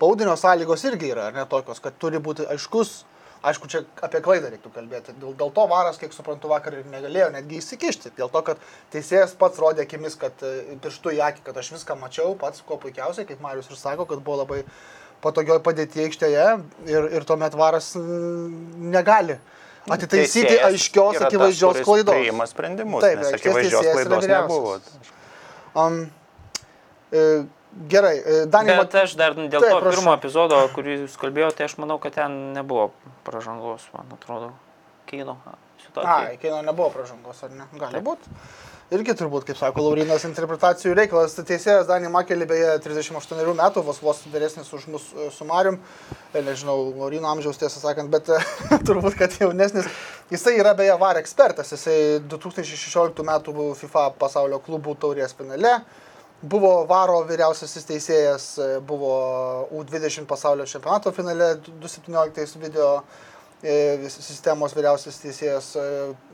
Baudinio 0.00 0.34
sąlygos 0.40 0.86
irgi 0.88 1.12
yra, 1.12 1.28
ar 1.28 1.36
ne 1.36 1.44
tokios, 1.50 1.82
kad 1.84 1.94
turi 2.00 2.18
būti 2.22 2.48
aiškus 2.50 3.02
Aišku, 3.44 3.68
čia 3.68 3.82
apie 4.00 4.22
klaidą 4.24 4.48
reiktų 4.52 4.70
kalbėti. 4.72 5.12
Dėl, 5.20 5.34
dėl 5.36 5.50
to 5.52 5.64
varas, 5.68 5.98
kiek 6.00 6.14
suprantu, 6.16 6.48
vakar 6.48 6.78
ir 6.78 6.86
negalėjo 6.88 7.28
netgi 7.34 7.58
įsikišti. 7.60 8.14
Dėl 8.16 8.30
to, 8.32 8.40
kad 8.46 8.62
teisėjas 8.94 9.34
pats 9.40 9.60
rodė 9.60 9.84
akimis, 9.84 10.16
kad 10.20 10.44
e, 10.46 10.78
pirštų 10.80 11.12
į 11.18 11.20
akį, 11.26 11.42
kad 11.50 11.58
aš 11.60 11.74
viską 11.74 11.98
mačiau, 12.00 12.32
pats 12.40 12.64
kuo 12.64 12.78
puikiausiai, 12.80 13.28
kaip 13.28 13.42
Marius 13.44 13.68
ir 13.68 13.76
sako, 13.76 14.08
kad 14.08 14.22
buvo 14.24 14.40
labai 14.40 14.62
patogioj 15.24 15.60
padėti 15.64 16.06
aikštėje 16.06 16.46
ir, 16.88 17.10
ir 17.18 17.28
tuomet 17.28 17.56
varas 17.56 17.92
negali 17.96 19.36
atitaisyti 19.92 20.48
Teisėjas 20.48 20.70
aiškios, 20.70 21.18
tas, 21.18 21.26
akivaizdžios 21.28 21.76
kuris 21.76 21.88
klaidos. 21.88 22.16
Priima 22.16 22.46
sprendimus, 22.48 23.04
Taip, 23.04 23.20
nes 23.20 23.36
akivaizdžios 23.38 23.88
klaidos 23.90 24.28
nebuvo. 24.30 24.78
Um, 25.74 25.98
e, 27.12 27.24
gerai, 27.90 28.16
e, 28.18 28.44
Daniel. 28.50 28.82
Bet 28.82 28.96
aš 29.04 29.16
dar 29.20 29.36
dėl 29.36 29.50
Taip, 29.60 29.70
to 29.70 29.80
prašau. 29.80 29.94
pirmo 29.94 30.16
epizodo, 30.18 30.60
kurį 30.74 30.98
jūs 31.04 31.16
kalbėjote, 31.20 31.58
tai 31.60 31.68
aš 31.68 31.78
manau, 31.82 31.98
kad 32.02 32.16
ten 32.18 32.54
nebuvo 32.56 32.90
pažangos, 33.26 33.86
man 33.96 34.12
atrodo, 34.16 34.52
Keino 35.10 35.38
A, 35.46 35.56
situacija. 35.86 36.38
Keino 36.42 36.62
nebuvo 36.66 36.90
pražangos, 36.94 37.42
ar 37.44 37.52
ne? 37.54 37.68
Gali 37.80 38.02
būti. 38.04 38.36
Irgi 38.94 39.14
turbūt, 39.16 39.46
kaip 39.48 39.56
sako 39.56 39.80
Laurinas, 39.86 40.26
interpretacijų 40.28 40.92
reikalas. 40.94 41.32
Teisėjas 41.34 41.88
Danį 41.88 42.10
Makelį, 42.12 42.46
beje, 42.46 42.74
38 42.84 43.56
metų, 43.56 43.82
vos 43.82 43.98
vos 44.04 44.20
vyresnis 44.30 44.68
už 44.76 44.86
mus 44.92 45.06
e, 45.16 45.30
su 45.32 45.46
Marium, 45.48 45.80
E, 46.34 46.42
nežinau, 46.42 46.90
Laurino 46.98 47.28
amžiaus 47.30 47.60
tiesą 47.60 47.78
sakant, 47.78 48.10
bet 48.10 48.26
turbūt, 48.88 49.14
kad 49.18 49.34
jaunesnis. 49.38 49.86
Jisai 50.34 50.56
yra 50.58 50.72
beje 50.74 50.96
VAR 50.98 51.20
ekspertas, 51.20 51.70
jisai 51.76 52.18
2016 52.26 53.22
metų 53.28 53.54
buvo 53.54 53.76
FIFA 53.78 54.08
pasaulio 54.18 54.58
klubų 54.64 54.96
taurės 54.98 55.36
finale. 55.38 55.76
Buvo 56.44 56.70
Varo 56.88 57.22
vyriausiasis 57.24 57.86
teisėjas, 57.88 58.46
e, 58.60 58.66
buvo 58.84 59.12
U20 59.72 60.26
pasaulio 60.28 60.66
čempionato 60.68 61.12
finale 61.16 61.54
2017 61.64 62.58
video 62.60 62.98
e, 63.64 64.10
sistemos 64.12 64.74
vyriausias 64.76 65.16
teisėjas, 65.22 65.70
e, 65.80 65.84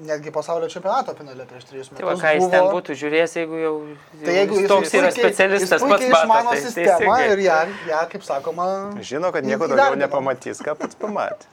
netgi 0.08 0.32
pasaulio 0.34 0.66
čempionato 0.72 1.14
finale 1.14 1.46
prieš 1.46 1.68
trejus 1.68 1.92
metus. 1.92 2.00
Tai 2.00 2.08
va, 2.08 2.16
ką 2.24 2.32
jis 2.40 2.48
ten 2.56 2.66
būtų 2.74 2.96
žiūrėjęs, 3.04 3.36
jeigu 3.38 3.60
jau, 3.62 3.74
Tai 4.24 4.34
jeigu 4.34 4.58
jis 4.58 4.72
toks 4.72 4.96
yra 4.98 5.12
puikiai- 5.12 5.28
specialistas, 5.28 5.84
jis 5.84 5.92
pats 5.94 6.08
išmano 6.08 6.50
tai 6.56 6.64
sistemą 6.64 6.98
teisingai. 6.98 7.30
ir 7.36 7.44
ją, 7.46 7.60
ją, 7.92 8.02
kaip 8.16 8.26
sakoma, 8.26 8.66
Žino, 9.12 9.30
kad 9.36 9.46
nieko 9.46 9.70
daugiau 9.70 10.00
nepamatys, 10.02 10.58
ką 10.66 10.74
pats 10.82 10.98
pamatė. 10.98 11.46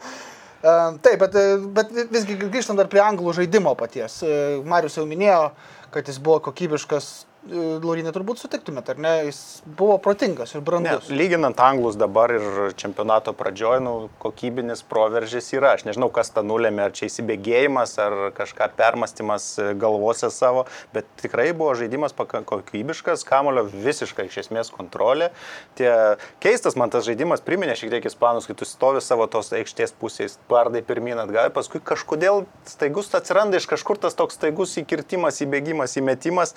Taip, 1.06 1.22
bet, 1.22 1.36
bet 1.78 1.92
visgi 2.10 2.34
grįžtant 2.42 2.82
dar 2.82 2.90
prie 2.90 3.04
anglų 3.06 3.36
žaidimo 3.38 3.76
paties. 3.78 4.24
Marius 4.66 4.98
jau 4.98 5.06
minėjo, 5.06 5.52
kad 5.94 6.10
jis 6.10 6.18
buvo 6.18 6.40
kokybiškas. 6.50 7.12
Laurinė 7.48 8.12
turbūt 8.16 8.42
sutiktumėt, 8.42 8.90
ar 8.92 9.00
ne? 9.02 9.12
Jis 9.30 9.40
buvo 9.66 9.96
protingas 10.04 10.52
ir 10.54 10.60
Ne, 10.60 10.66
brandus. 10.68 11.08
lyginant 11.10 11.60
anglus 11.64 11.96
dabar 11.96 12.32
ir 12.36 12.74
čempionato 12.76 13.32
pradžioj, 13.38 13.80
nu, 13.84 13.94
kokybinis 14.20 14.84
proveržis 14.84 15.48
yra. 15.56 15.76
Aš 15.78 15.86
nežinau, 15.88 16.10
kas 16.14 16.34
tą 16.36 16.44
nulėmė, 16.44 16.88
ar 16.90 16.96
čia 16.98 17.08
įsibėgėjimas, 17.08 17.96
ar 18.04 18.18
kažką 18.38 18.68
permastymas 18.76 19.48
galvose 19.80 20.30
savo, 20.34 20.66
bet 20.96 21.08
tikrai 21.22 21.54
buvo 21.54 21.72
žaidimas 21.80 22.16
kokybiškas, 22.18 23.24
kamulio 23.28 23.64
visiškai 23.70 24.28
iš 24.28 24.42
esmės 24.46 24.72
kontrolė. 24.74 25.32
Tie 25.80 25.90
keistas 26.44 26.76
man 26.76 26.92
tas 26.92 27.08
žaidimas 27.08 27.44
priminė 27.46 27.78
šiek 27.80 27.94
tiek 27.96 28.10
ispanus, 28.12 28.50
kai 28.50 28.58
tu 28.60 28.68
stovi 28.68 29.00
savo 29.02 29.30
tos 29.32 29.54
aikštės 29.56 29.96
pusės, 29.96 30.38
pardai 30.52 30.84
pirmin 30.84 31.22
atgal, 31.24 31.50
paskui 31.56 31.80
kažkodėl 31.80 32.44
staigus 32.68 33.14
atsiranda 33.16 33.62
iš 33.62 33.70
kažkur 33.72 34.02
tas 34.02 34.18
toks 34.18 34.36
staigus 34.36 34.76
įkirtimas, 34.82 35.40
įbėgimas, 35.46 35.96
įmetimas. 36.02 36.54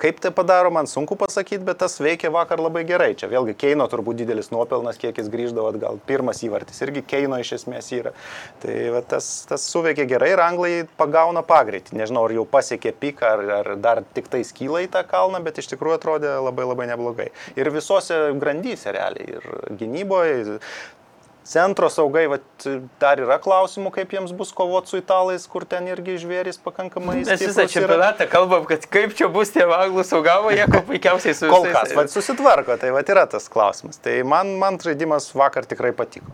Kaip 0.00 0.20
tai 0.20 0.33
padaro, 0.36 0.70
man 0.74 0.88
sunku 0.90 1.16
pasakyti, 1.18 1.62
bet 1.64 1.78
tas 1.82 1.96
veikia 2.02 2.30
vakar 2.34 2.60
labai 2.62 2.84
gerai. 2.88 3.12
Čia 3.18 3.30
vėlgi 3.32 3.54
Keino 3.58 3.86
turbūt 3.90 4.18
didelis 4.20 4.50
nuopelnas, 4.54 4.98
kiek 5.00 5.16
jis 5.20 5.30
grįždavo 5.32 5.70
atgal. 5.72 6.00
Pirmas 6.08 6.42
įvartis 6.46 6.82
irgi 6.84 7.04
Keino 7.14 7.38
iš 7.42 7.54
esmės 7.58 7.90
yra. 7.96 8.14
Tai 8.62 8.74
va, 8.96 9.04
tas, 9.14 9.30
tas 9.48 9.66
suveikia 9.70 10.08
gerai 10.10 10.32
ir 10.34 10.42
anglai 10.44 10.72
pagauna 10.98 11.44
pagreitį. 11.46 11.96
Nežinau, 12.00 12.26
ar 12.28 12.36
jau 12.36 12.46
pasiekė 12.48 12.94
piką, 13.00 13.30
ar, 13.36 13.44
ar 13.60 13.72
dar 13.80 14.02
tik 14.16 14.28
tai 14.32 14.42
skyla 14.46 14.84
į 14.84 14.90
tą 14.94 15.04
kalną, 15.08 15.42
bet 15.44 15.62
iš 15.62 15.70
tikrųjų 15.74 16.00
atrodė 16.00 16.36
labai 16.42 16.68
labai 16.68 16.90
neblogai. 16.92 17.30
Ir 17.58 17.72
visose 17.74 18.20
grandyse 18.40 18.92
realiai. 18.94 19.38
Ir 19.38 19.78
gynyboje. 19.80 20.60
Centro 21.44 21.90
saugai, 21.92 22.24
vat, 22.32 22.44
dar 23.02 23.20
yra 23.20 23.36
klausimų, 23.42 23.90
kaip 23.92 24.14
jiems 24.16 24.32
bus 24.32 24.48
kovoti 24.56 24.94
su 24.94 25.00
italais, 25.02 25.44
kur 25.50 25.66
ten 25.68 25.90
irgi 25.92 26.16
žvėris 26.22 26.56
pakankamai 26.64 27.18
Mes 27.18 27.28
visą 27.28 27.36
stiprūs 27.36 27.58
yra. 27.58 27.72
čempionatą 27.74 28.26
kalbam, 28.32 28.64
kad 28.70 28.86
kaip 28.88 29.12
čia 29.18 29.28
bus 29.32 29.52
tie 29.52 29.66
anglų 29.66 30.06
saugavo, 30.08 30.54
jie 30.56 30.64
ko 30.72 30.80
puikiausiai 30.88 31.36
su 31.36 31.50
Kol 31.52 31.68
kas, 31.68 31.92
vat, 31.98 32.08
susitvarko, 32.12 32.78
tai 32.80 32.94
vat, 32.96 33.12
yra 33.12 33.26
tas 33.28 33.50
klausimas. 33.52 34.00
Tai 34.00 34.16
man, 34.24 34.54
man 34.60 34.80
žaidimas 34.80 35.28
vakar 35.36 35.68
tikrai 35.68 35.92
patiko. 35.92 36.32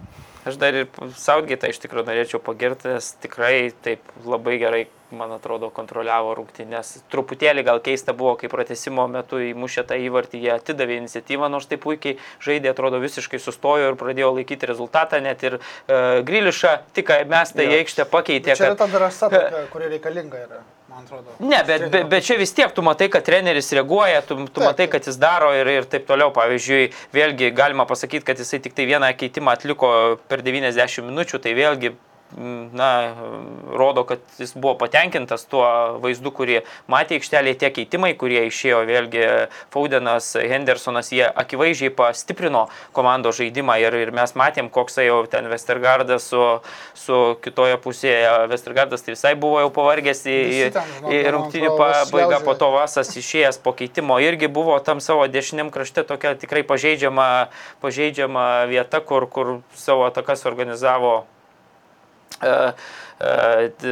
Aš 0.49 0.57
dar 0.57 0.73
ir 0.73 0.87
Saudgėtą 1.21 1.69
iš 1.69 1.79
tikrųjų 1.83 2.07
norėčiau 2.09 2.41
pagirti, 2.41 2.89
nes 2.95 3.11
tikrai 3.21 3.73
taip 3.85 4.01
labai 4.25 4.55
gerai, 4.63 4.87
man 5.13 5.35
atrodo, 5.35 5.69
kontroliavo 5.75 6.33
rungtynės. 6.39 6.95
Truputėlį 7.13 7.65
gal 7.67 7.81
keista 7.85 8.15
buvo, 8.17 8.37
kai 8.41 8.49
pratesimo 8.49 9.05
metu 9.11 9.41
įmušė 9.43 9.85
tą 9.91 9.99
įvartį, 10.01 10.41
jie 10.47 10.53
atidavė 10.55 10.97
iniciatyvą, 11.03 11.51
nors 11.53 11.67
taip 11.69 11.83
puikiai 11.85 12.17
žaidė, 12.47 12.71
atrodo, 12.73 13.03
visiškai 13.03 13.41
sustojo 13.43 13.91
ir 13.93 13.99
pradėjo 14.01 14.33
laikyti 14.39 14.71
rezultatą, 14.71 15.21
net 15.21 15.45
ir 15.45 15.59
uh, 15.59 16.23
Grilišą 16.25 16.77
tik 16.97 17.11
mes 17.29 17.53
Jo. 17.59 17.69
aikštę 17.83 18.07
pakeitė. 18.09 18.55
Čia 18.57 18.71
yra 18.71 18.77
kad- 18.79 18.85
ta 18.87 18.91
drąsa, 18.97 19.31
kuri 19.75 19.91
reikalinga 19.97 20.45
yra, 20.47 20.63
man 20.91 21.05
atrodo. 21.05 21.31
Ne, 21.39 21.63
bet, 21.67 21.87
bet, 21.93 22.09
bet 22.11 22.27
čia 22.27 22.37
vis 22.41 22.53
tiek 22.57 22.75
tu 22.75 22.83
matai, 22.83 23.09
kad 23.13 23.25
treneris 23.27 23.71
reaguoja, 23.77 24.23
tu, 24.27 24.37
tu 24.49 24.59
Taip, 24.59 24.67
matai, 24.67 24.89
kad 24.93 25.07
jis 25.07 25.19
daro 25.21 25.53
ir, 25.55 25.71
ir 25.79 25.89
taip 25.91 26.07
toliau. 26.09 26.33
Pavyzdžiui, 26.35 26.91
vėlgi 27.15 27.53
galima 27.57 27.87
pasakyti, 27.89 28.27
kad 28.27 28.41
jisai 28.43 28.61
tik 28.65 28.77
tai 28.77 28.89
vieną 28.91 29.11
keitimą 29.21 29.55
atliko 29.55 29.91
per 30.31 30.43
90 30.47 31.07
minučių, 31.07 31.43
tai 31.45 31.55
vėlgi 31.59 31.95
na, 32.73 33.15
rodo, 33.73 34.05
kad 34.05 34.19
jis 34.39 34.53
buvo 34.55 34.77
patenkintas 34.79 35.45
tuo 35.51 35.65
vaizdu, 36.03 36.31
kurį 36.35 36.61
matė 36.91 37.19
aikštelėje, 37.19 37.59
tie 37.63 37.71
keitimai, 37.75 38.13
kurie 38.19 38.45
išėjo, 38.47 38.83
vėlgi 38.87 39.25
Faudenas, 39.75 40.33
Hendersonas, 40.39 41.11
jie 41.15 41.25
akivaizdžiai 41.27 41.91
pastiprino 41.95 42.67
komandos 42.97 43.41
žaidimą 43.41 43.81
ir, 43.83 43.97
ir 44.05 44.13
mes 44.15 44.35
matėm, 44.39 44.71
koks 44.71 45.01
jau 45.03 45.25
ten 45.31 45.49
Westergardas 45.51 46.29
su, 46.31 46.45
su 46.95 47.19
kitoje 47.43 47.81
pusėje. 47.83 48.47
Westergardas 48.53 49.03
tai 49.07 49.17
visai 49.17 49.35
buvo 49.35 49.65
jau 49.65 49.73
pavargęs 49.81 50.23
į, 50.31 50.39
į, 51.11 51.21
rungtinių 51.35 51.75
pabaigą, 51.79 52.41
po 52.47 52.55
to 52.59 52.71
Vasas 52.75 53.11
išėjęs 53.19 53.59
po 53.65 53.75
keitimo 53.77 54.21
irgi 54.23 54.51
buvo 54.53 54.79
tam 54.85 55.03
savo 55.03 55.27
dešiniam 55.27 55.73
krašte 55.75 56.07
tokia 56.07 56.37
tikrai 56.39 56.63
pažeidžiama, 56.67 57.51
pažeidžiama 57.83 58.47
vieta, 58.71 59.03
kur, 59.03 59.27
kur 59.27 59.59
savo 59.75 60.07
atakas 60.07 60.47
organizavo 60.47 61.25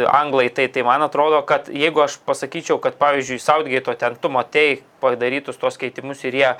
anglai, 0.08 0.48
tai, 0.48 0.68
tai 0.68 0.82
man 0.82 1.02
atrodo, 1.02 1.42
kad 1.44 1.68
jeigu 1.68 2.00
aš 2.00 2.18
pasakyčiau, 2.24 2.78
kad 2.80 2.96
pavyzdžiui, 3.00 3.42
Saudgėto 3.42 3.92
ten 3.98 4.16
tu 4.16 4.30
matei 4.32 4.80
padarytus 5.02 5.60
tos 5.60 5.76
keitimus 5.76 6.24
ir 6.24 6.38
jie, 6.38 6.52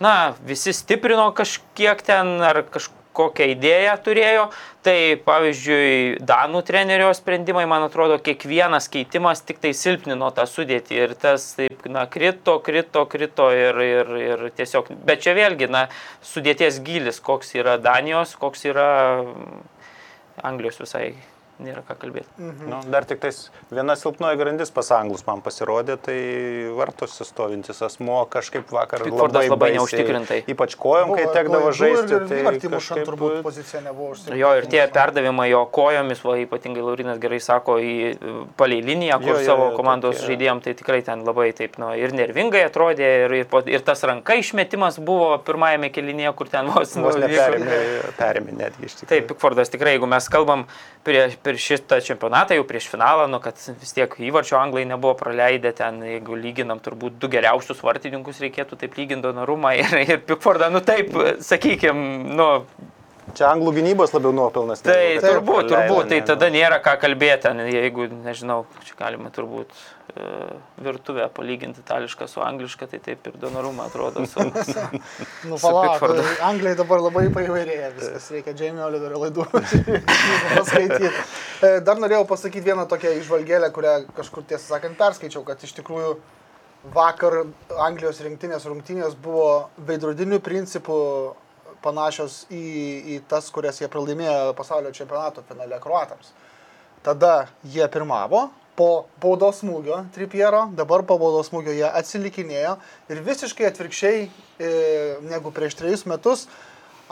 na, 0.00 0.34
visi 0.44 0.74
stiprino 0.76 1.30
kažkiek 1.32 2.02
ten 2.04 2.36
ar 2.44 2.60
kažkokią 2.68 3.48
idėją 3.54 3.96
turėjo, 4.04 4.44
tai 4.84 5.16
pavyzdžiui, 5.24 6.20
Danų 6.28 6.60
trenerio 6.68 7.08
sprendimai, 7.16 7.64
man 7.64 7.88
atrodo, 7.88 8.20
kiekvienas 8.20 8.92
keitimas 8.92 9.40
tik 9.40 9.64
tai 9.64 9.72
silpnino 9.72 10.28
tą 10.36 10.44
sudėtį 10.44 11.00
ir 11.00 11.16
tas, 11.16 11.54
taip, 11.56 11.88
na, 11.88 12.04
krito, 12.04 12.58
krito, 12.60 13.08
krito 13.08 13.48
ir, 13.56 13.80
ir, 13.80 14.14
ir 14.20 14.46
tiesiog, 14.60 14.92
bet 15.08 15.24
čia 15.24 15.32
vėlgi, 15.40 15.72
na, 15.72 15.88
sudėties 16.20 16.84
gilis, 16.84 17.20
koks 17.24 17.56
yra 17.56 17.80
Danijos, 17.80 18.36
koks 18.36 18.68
yra 18.68 18.90
Anglijos 20.42 20.80
visai 20.80 21.14
nėra 21.60 21.82
ką 21.86 21.94
kalbėti. 22.00 22.26
Nu, 22.40 22.80
dar 22.90 23.04
tik 23.04 23.20
tais 23.22 23.38
viena 23.70 23.94
silpnoji 23.98 24.38
grandis 24.40 24.70
pas 24.74 24.88
anglus 24.96 25.24
man 25.26 25.42
pasirodė, 25.44 25.96
tai 26.00 26.16
vartuose 26.76 27.24
stovintis 27.28 27.82
asmo 27.86 28.22
kažkaip 28.32 28.70
vakar 28.72 29.04
Pickfordas 29.04 29.48
labai 29.48 29.70
baisiai- 29.70 29.76
neeužtikrintai. 29.78 30.38
Ypač 30.54 30.76
kojom, 30.80 31.14
kai 31.16 31.24
Buvo 31.26 31.34
tekdavo 31.34 31.70
klaidų 31.70 31.78
žaisti. 31.80 32.14
Ir, 32.16 32.22
ir, 32.22 32.40
ir 32.40 32.50
Artimušan 32.52 32.96
kažkaip- 32.96 33.08
turbūt 33.10 33.42
pozicija 33.46 33.82
nebuvo 33.84 34.10
užsikrėtęs. 34.14 34.38
Jo, 34.40 34.52
ir 34.60 34.66
tie 34.72 34.86
perdavimai 34.88 35.48
jo 35.50 35.64
kojomis, 35.66 36.24
va, 36.24 36.36
ypatingai 36.44 36.82
Laurinas 36.82 37.18
gerai 37.22 37.40
sako, 37.40 37.76
į 37.80 37.94
palei 38.56 38.80
liniją, 38.82 39.18
kur 39.20 39.34
Jo, 39.34 39.38
jo, 39.38 39.46
savo 39.46 39.70
jo, 39.70 39.76
komandos 39.76 40.16
tokie. 40.16 40.28
žaidėjom, 40.36 40.62
tai 40.64 40.74
tikrai 40.74 41.02
ten 41.04 41.24
labai 41.24 41.52
taip, 41.54 41.76
nu, 41.78 41.92
ir 41.94 42.10
nervingai 42.12 42.64
atrodė, 42.68 43.10
ir, 43.26 43.32
ir, 43.42 43.46
ir 43.66 43.80
tas 43.80 44.02
ranka 44.02 44.32
išmetimas 44.34 44.98
buvo 44.98 45.36
pirmajame 45.38 45.90
kelinėje, 45.92 46.34
kur 46.36 46.46
ten 46.48 46.66
vos, 46.66 46.96
nu, 46.96 47.02
Vos 47.04 47.16
vyko- 47.16 47.28
neperėmė, 47.28 48.14
perėmė 48.18 48.52
netgi 48.56 48.84
iš 48.86 48.94
tikrųjų. 49.00 49.08
Taip, 49.10 49.28
Pickfordas 49.30 49.68
tikrai, 49.70 49.96
jeigu 49.98 50.08
mes 50.08 50.28
kalbam 50.28 50.66
prieš, 51.04 51.36
prieš 51.50 51.66
šitą 51.66 51.98
čempionatą, 52.04 52.56
jau 52.56 52.66
prieš 52.68 52.88
finalą, 52.92 53.26
nu, 53.30 53.40
kad 53.42 53.58
vis 53.80 53.94
tiek 53.96 54.14
įvarčio 54.30 54.58
anglai 54.60 54.86
nebuvo 54.88 55.16
praleidę 55.18 55.72
ten, 55.76 56.00
jeigu 56.06 56.38
lyginam 56.38 56.80
turbūt 56.82 57.18
du 57.20 57.30
geriausius 57.32 57.82
vartininkus 57.82 58.40
reikėtų 58.44 58.78
taip 58.80 58.96
lyginti 58.98 59.26
donorumą 59.26 59.74
ir, 59.80 59.96
ir 60.06 60.22
Pickfordą, 60.26 60.70
nu 60.72 60.82
taip, 60.84 61.12
sakykime, 61.44 62.06
nu, 62.38 62.48
Čia 63.36 63.50
anglų 63.50 63.72
gynybos 63.78 64.12
labiau 64.14 64.32
nuopilnas. 64.34 64.82
Tai 64.84 64.96
negu 64.96 65.20
kad 65.20 65.26
turbūt, 65.28 65.70
turbūt, 65.70 66.08
tai 66.10 66.20
ne, 66.20 66.26
tada 66.28 66.48
nėra 66.52 66.78
ką 66.84 66.96
kalbėti, 67.02 67.52
jeigu, 67.74 68.06
nežinau, 68.26 68.64
čia 68.86 68.96
galima 68.98 69.30
turbūt 69.34 69.70
e, 69.74 70.26
virtuvę 70.86 71.28
palyginti 71.36 71.82
itališką 71.84 72.28
su 72.30 72.42
angliška, 72.44 72.88
tai 72.90 73.00
taip 73.04 73.30
ir 73.30 73.38
donorumą 73.42 73.86
atrodo. 73.90 74.24
Su, 74.30 74.46
su, 74.70 74.86
Nu, 75.50 75.58
palauk. 75.60 76.04
Anglijai 76.46 76.76
dabar 76.78 77.04
labai 77.04 77.28
paįvairėja 77.34 77.92
viskas, 77.96 78.30
reikia 78.34 78.56
Jamie 78.56 78.84
Oliverio 78.86 79.22
laidų 79.24 79.46
paskaityti. 80.56 81.12
E, 81.12 81.72
Dar 81.86 82.02
norėjau 82.02 82.26
pasakyti 82.30 82.70
vieną 82.72 82.88
tokią 82.90 83.14
išvalgėlę, 83.20 83.72
kurią 83.76 83.96
kažkur 84.16 84.46
tiesą 84.50 84.76
sakant 84.76 84.98
perskaičiau, 85.00 85.44
kad 85.46 85.62
iš 85.64 85.76
tikrųjų 85.80 86.18
vakar 86.94 87.42
Anglijos 87.76 88.20
rinktinės 88.24 88.64
rungtynės 88.68 89.16
buvo 89.20 89.68
veidrodinių 89.88 90.40
principų 90.44 90.98
panašios 91.84 92.44
į, 92.52 92.62
į 93.14 93.18
tas, 93.30 93.50
kurias 93.54 93.80
jie 93.80 93.88
pralaimėjo 93.90 94.54
pasaulio 94.58 94.92
čempionato 94.96 95.44
finale 95.48 95.78
kruatams. 95.82 96.32
Tada 97.04 97.46
jie 97.64 97.86
pirmavo, 97.88 98.48
po 98.76 99.06
baudos 99.20 99.60
smūgio 99.60 100.02
Tripiero, 100.14 100.66
dabar 100.76 101.02
po 101.08 101.18
baudos 101.20 101.50
smūgio 101.50 101.72
jie 101.76 101.86
atsilikinėjo 101.88 102.76
ir 103.12 103.22
visiškai 103.26 103.66
atvirkščiai 103.68 104.20
e, 104.24 104.70
negu 105.28 105.52
prieš 105.52 105.76
trejus 105.80 106.06
metus. 106.08 106.46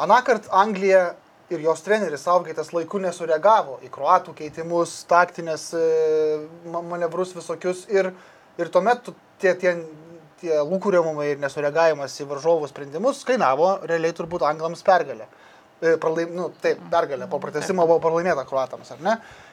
Anakart 0.01 0.47
Anglija 0.55 1.15
ir 1.53 1.63
jos 1.65 1.81
treneris 1.85 2.25
Saugaitas 2.25 2.73
laiku 2.77 3.01
nesureagavo 3.03 3.79
į 3.85 3.91
kruatų 3.93 4.35
keitimus, 4.39 5.03
taktinės 5.11 5.71
e, 5.77 5.85
ma- 6.73 6.85
manevrus 6.85 7.35
visokius 7.37 7.87
ir, 7.93 8.13
ir 8.61 8.73
tuomet 8.73 9.05
tu- 9.09 9.17
tie, 9.41 9.55
tie, 9.59 9.75
tie 10.40 10.54
lūkuriamumai 10.62 11.33
ir 11.35 11.42
nesureagavimas 11.42 12.14
į 12.23 12.28
varžovų 12.30 12.68
sprendimus 12.71 13.25
kainavo 13.28 13.78
realiai 13.88 14.14
turbūt 14.16 14.47
anglams 14.49 14.83
pergalę. 14.87 15.26
E, 15.78 15.92
Pralaim, 16.02 16.33
nu, 16.35 16.49
taip, 16.62 16.80
pergalė 16.90 17.28
po 17.30 17.38
pratesimo 17.38 17.85
buvo 17.87 18.00
pralaimėta 18.02 18.42
kruatams, 18.49 18.88
ar 18.97 18.99
ne? 19.04 19.12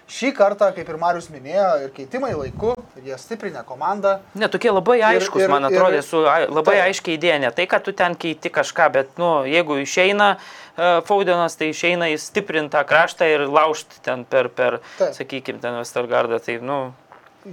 Šį 0.10 0.32
kartą, 0.38 0.68
kaip 0.74 0.90
ir 0.90 0.98
Marius 1.02 1.28
minėjo, 1.34 1.68
ir 1.86 1.92
keitimai 1.94 2.32
laiku, 2.38 2.72
ir 2.98 3.08
jie 3.12 3.16
stiprinę 3.18 3.62
komandą. 3.66 4.20
ne, 4.38 4.48
tokie 4.50 4.70
labai 4.74 5.00
aiškus, 5.02 5.42
ir- 5.42 5.50
man 5.50 5.64
ir- 5.66 5.74
atrodo, 5.78 6.02
su 6.06 6.24
ai- 6.30 6.48
labai 6.50 6.76
Taip. 6.78 6.84
aiškiai 6.90 7.18
idėja, 7.18 7.40
ne 7.42 7.52
tai, 7.52 7.66
kad 7.68 7.84
tu 7.86 7.92
ten 7.94 8.14
keiti 8.16 8.50
kažką, 8.50 8.92
bet, 8.94 9.18
nu, 9.18 9.46
jeigu 9.46 9.78
išeina 9.82 10.38
uh, 10.38 11.02
Faudenas, 11.06 11.56
tai 11.58 11.70
išeina 11.74 12.10
į 12.14 12.18
stiprintą 12.22 12.84
kraštą 12.86 13.26
ir 13.34 13.46
laužti 13.50 14.02
ten 14.06 14.26
per, 14.26 14.50
per 14.50 14.80
Taip. 14.98 15.14
sakykime, 15.18 15.62
ten 15.62 15.74
Westergardą, 15.82 16.40
tai, 16.40 16.58
nu, 16.62 16.94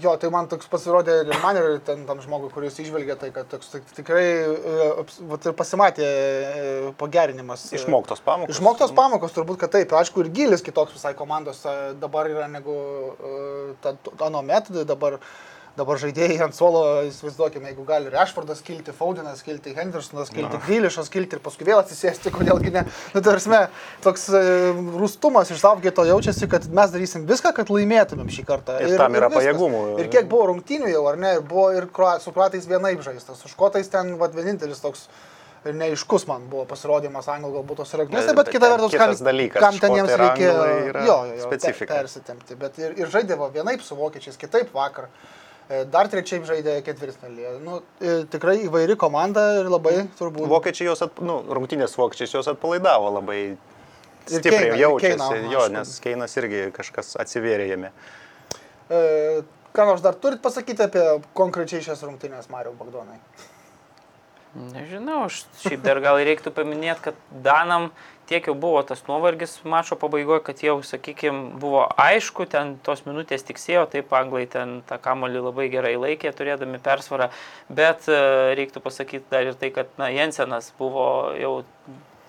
Jo, 0.01 0.15
tai 0.17 0.31
man 0.33 0.47
toks 0.49 0.71
pasirodė 0.73 1.19
ir 1.27 1.35
man 1.43 1.59
ir 1.61 1.75
ten 1.85 2.07
tam 2.09 2.21
žmogui, 2.25 2.49
kuris 2.55 2.79
išvelgia 2.81 3.13
tai, 3.21 3.29
kad 3.35 3.49
toks 3.53 3.69
tik- 3.75 3.91
tikrai 3.93 4.25
e, 4.25 5.05
vat 5.29 5.49
ir 5.51 5.53
pasimatė 5.59 6.07
e, 6.07 6.93
pagerinimas. 6.97 7.67
Išmoktos 7.77 8.23
pamokos. 8.25 8.57
Išmoktos 8.57 8.95
pamokos 8.97 9.37
turbūt, 9.37 9.59
kad 9.61 9.75
taip, 9.77 9.93
aišku, 10.01 10.25
ir 10.25 10.31
gilis 10.33 10.65
kitoks 10.65 10.97
visai 10.97 11.13
komandos 11.19 11.61
e, 11.69 11.75
dabar 12.01 12.31
yra 12.33 12.49
negu 12.49 12.77
ta- 13.85 13.93
anomet, 14.25 14.73
dabar, 14.89 15.19
dabar 15.77 15.99
žaidėjai 16.01 16.39
ant 16.45 16.57
suolo, 16.57 16.83
įsivaizduokime, 17.09 17.71
jeigu 17.71 17.85
gali 17.89 18.11
Rešfordas 18.13 18.61
kilti, 18.65 18.93
Faudinas 18.97 19.41
kilti, 19.45 19.73
Hendersonas 19.77 20.31
kilti, 20.33 20.61
Grilišas 20.67 21.09
kilti 21.13 21.39
ir 21.39 21.43
paskui 21.45 21.67
vėl 21.69 21.81
atsisėsti, 21.81 22.33
kodėlgi 22.35 22.73
ne. 22.75 22.85
Nu, 23.15 23.23
tai 23.23 23.25
prasme, 23.31 23.63
toks 24.05 24.29
e, 24.37 24.45
rūstumas 25.01 25.53
iš 25.55 25.63
Savgeto 25.65 26.05
jaučiasi, 26.09 26.49
kad 26.53 26.69
mes 26.77 26.93
darysim 26.93 27.27
viską, 27.29 27.55
kad 27.57 27.73
laimėtumėm 27.73 28.31
šį 28.33 28.47
kartą. 28.49 28.79
Ir 28.85 28.97
tam 29.01 29.17
yra 29.17 29.33
viskas. 29.33 29.49
pajėgumų. 29.49 29.83
Ir 30.05 30.13
kiek 30.13 30.29
buvo 30.31 30.51
rungtynių 30.53 30.93
jau, 30.93 31.05
ar 31.11 31.21
ne, 31.21 31.37
ir 31.39 31.45
buvo 31.49 31.69
ir 31.77 31.89
su 32.21 32.35
kruatais 32.37 32.69
vienaip 32.69 33.05
žaistas, 33.05 33.41
su 33.41 33.53
škotais 33.53 33.89
ten 33.93 34.17
vat, 34.21 34.37
vienintelis 34.37 34.83
toks 34.85 35.09
neiškus 35.63 36.25
man 36.27 36.49
buvo 36.51 36.65
pasirodymas 36.67 37.29
anglų 37.31 37.53
galbūt 37.61 37.85
tos 37.85 37.93
rungtynėse, 37.95 38.33
bet 38.35 38.49
Bet 38.49 38.57
kita 38.57 38.71
vertus, 38.73 38.97
kam, 38.99 39.13
dalykas, 39.29 39.63
kam 39.63 39.77
ten 39.79 39.95
jiems 39.95 40.11
ir 40.11 40.21
reikėjo 40.25 40.57
jo, 40.57 41.05
jo, 41.07 41.19
jo, 41.37 41.45
specifika. 41.47 41.93
per- 41.93 42.01
persitempti, 42.03 42.57
bet 42.59 42.81
ir, 42.83 42.97
ir 42.99 43.13
žaidėvo 43.13 43.47
vienaip 43.55 43.85
su 43.87 43.95
vokiečiais, 43.95 44.41
kitaip 44.41 44.75
vakar. 44.75 45.07
E, 45.07 45.42
Dar 45.93 46.09
trečiaip 46.13 46.45
žaidė 46.49 46.77
ketvirtfinalį. 46.87 47.47
Nu, 47.65 47.81
e, 48.03 48.23
tikrai 48.33 48.59
įvairi 48.67 48.97
komanda 49.01 49.45
ir 49.61 49.71
labai 49.73 49.95
turbūt. 50.19 50.49
Vokiečiai 50.51 50.91
jos, 50.91 51.05
at, 51.07 51.23
nu, 51.25 51.39
rungtynės 51.49 51.97
vokiečiais 52.01 52.35
jos 52.35 52.51
atpalaidavo 52.53 53.15
labai 53.21 53.39
stipriai 54.27 54.59
Keiną, 54.59 54.75
ir 54.75 54.85
jaučiasi. 54.85 55.17
Keiną, 55.23 55.53
jo, 55.55 55.65
aišku. 55.65 55.77
nes 55.79 55.95
Keinas 56.05 56.37
irgi 56.43 56.63
kažkas 56.77 57.17
atsivėrė 57.25 57.71
jame. 57.73 57.93
E, 58.93 59.43
Ką 59.73 59.87
nors 59.89 60.03
dar 60.05 60.13
turit 60.21 60.43
pasakyti 60.45 60.85
apie 60.85 61.03
konkrečiai 61.33 61.81
šias 61.81 62.03
rungtynės, 62.05 62.51
Mario 62.53 62.75
Bagdonai? 62.77 63.17
Nežinau, 64.53 65.23
aš 65.31 65.47
šiaip 65.63 65.81
dar 65.81 65.97
gal 66.05 66.19
reiktų 66.21 66.53
paminėti, 66.53 67.07
kad 67.07 67.21
Danam 67.45 67.89
tiek 68.31 68.47
jau 68.49 68.55
buvo 68.59 68.83
tas 68.87 69.03
nuovargis 69.09 69.59
mačo 69.69 69.97
pabaigoje, 70.01 70.43
kad 70.47 70.63
jau, 70.65 70.77
sakykime, 70.87 71.59
buvo 71.63 71.85
aišku, 72.01 72.47
ten 72.51 72.77
tos 72.87 73.05
minutės 73.09 73.47
tiksėjo, 73.49 73.87
taip 73.93 74.13
anglai 74.17 74.45
ten 74.51 74.81
tą 74.89 74.99
kamolį 75.03 75.43
labai 75.49 75.69
gerai 75.73 75.95
laikė, 76.01 76.33
turėdami 76.39 76.81
persvarą, 76.83 77.31
bet 77.69 78.09
e, 78.11 78.23
reiktų 78.59 78.85
pasakyti 78.85 79.29
dar 79.33 79.51
ir 79.51 79.59
tai, 79.59 79.73
kad 79.75 79.93
na, 80.01 80.11
Jensenas 80.15 80.73
buvo 80.79 81.07
jau 81.39 81.55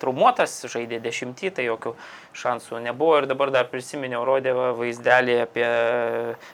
traumuotas, 0.03 0.55
žaidė 0.69 0.99
dešimtį, 1.03 1.51
tai 1.57 1.67
jokių 1.67 1.95
šansų 2.37 2.81
nebuvo. 2.83 3.21
Ir 3.21 3.27
dabar 3.31 3.53
dar 3.55 3.69
prisiminiau, 3.71 4.23
rodė 4.27 4.53
va 4.57 4.71
vaizdelį 4.77 5.37
apie 5.45 5.67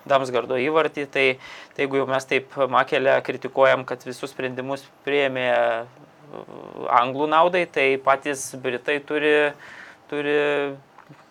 Damsgardo 0.09 0.59
įvartį, 0.61 1.07
tai, 1.11 1.25
tai 1.75 1.87
jeigu 1.87 2.01
jau 2.01 2.09
mes 2.09 2.29
taip 2.29 2.57
makelę 2.71 3.17
kritikuojam, 3.25 3.85
kad 3.89 4.05
visus 4.07 4.33
sprendimus 4.35 4.85
prieėmė 5.07 5.47
e, 5.49 5.63
anglų 6.99 7.29
naudai, 7.33 7.65
tai 7.65 7.89
patys 8.03 8.51
Britai 8.61 8.99
turi, 9.05 9.33
turi 10.11 10.37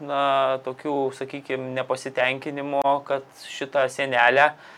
na, 0.02 0.22
tokių, 0.66 0.96
sakykime, 1.18 1.70
nepasitenkinimo, 1.78 2.83
kad 3.07 3.46
šitą 3.46 3.87
senelę 3.92 4.50
e, 4.50 4.78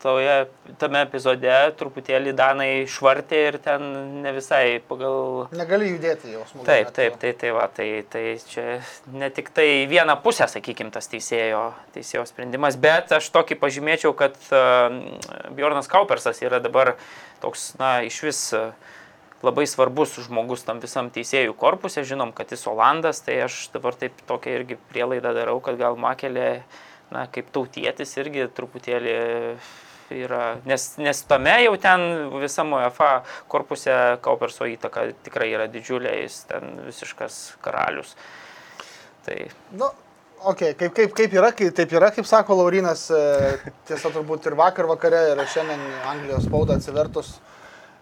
toje, 0.00 0.34
tame 0.80 1.02
epizode 1.04 1.52
truputėlį 1.78 2.32
Danai 2.36 2.68
švartė 2.88 3.40
ir 3.50 3.58
ten 3.64 3.84
ne 4.24 4.32
visai 4.32 4.78
pagal 4.88 5.50
Negali 5.52 5.90
judėti 5.90 6.32
jau 6.32 6.44
smūgio. 6.48 6.66
Taip, 6.68 6.92
taip, 6.96 7.18
tai, 7.20 7.34
tai 7.40 7.50
va, 7.56 7.66
tai, 7.68 7.88
tai 8.08 8.24
čia 8.48 8.78
ne 9.12 9.28
tik 9.34 9.50
tai 9.56 9.68
viena 9.90 10.16
pusė, 10.20 10.48
sakykime, 10.48 10.92
tas 10.94 11.10
teisėjo, 11.12 11.66
teisėjo 11.96 12.24
sprendimas, 12.30 12.78
bet 12.80 13.12
aš 13.18 13.28
tokį 13.34 13.58
pažymėčiau, 13.60 14.14
kad 14.16 14.38
uh, 14.54 14.88
Bjornas 15.52 15.90
Kaupersas 15.90 16.40
yra 16.44 16.62
dabar 16.64 16.94
toks, 17.44 17.74
na, 17.80 17.98
iš 18.08 18.22
vis 18.24 18.42
uh, 18.56 18.72
labai 19.44 19.66
svarbus 19.68 20.16
žmogus 20.24 20.64
tam 20.64 20.80
visam 20.80 21.10
teisėjų 21.12 21.54
korpusė, 21.60 22.06
žinom, 22.08 22.32
kad 22.36 22.52
jis 22.54 22.64
Olandas, 22.70 23.20
tai 23.26 23.42
aš 23.44 23.68
dabar 23.74 23.96
taip 23.98 24.16
tokią 24.28 24.58
irgi 24.60 24.80
prielaidą 24.92 25.34
darau, 25.36 25.58
kad 25.64 25.76
gal 25.80 25.98
Makelė, 26.00 26.62
na, 27.12 27.26
kaip 27.32 27.50
tautietis 27.54 28.16
irgi 28.20 28.46
truputėlį 28.56 29.16
yra, 30.14 30.42
nes, 30.68 30.86
nes 31.00 31.22
tame 31.28 31.54
jau 31.64 31.74
ten 31.80 32.04
visam 32.40 32.72
UEFA 32.76 33.10
korpuse 33.50 33.94
Kauperso 34.24 34.68
įtaka 34.68 35.08
tikrai 35.26 35.50
yra 35.54 35.68
didžiulė, 35.70 36.14
jis 36.22 36.42
ten 36.50 36.78
visiškas 36.86 37.42
karalius. 37.64 38.14
Tai 39.24 39.38
Nu, 39.80 39.88
okay, 40.44 40.74
kaip, 40.78 40.92
kaip, 40.96 41.14
kaip 41.16 41.34
yra, 41.38 41.50
kaip, 41.56 41.72
taip 41.76 41.92
yra, 41.96 42.10
kaip 42.14 42.28
sako 42.28 42.58
Laurinas, 42.60 43.06
e, 43.10 43.72
tiesa 43.88 44.12
turbūt 44.12 44.50
ir 44.50 44.58
vakar 44.58 44.88
vakare, 44.90 45.22
ir 45.32 45.42
šiandien 45.50 45.82
Anglijos 46.10 46.46
spaudą 46.48 46.76
atsivertus, 46.78 47.34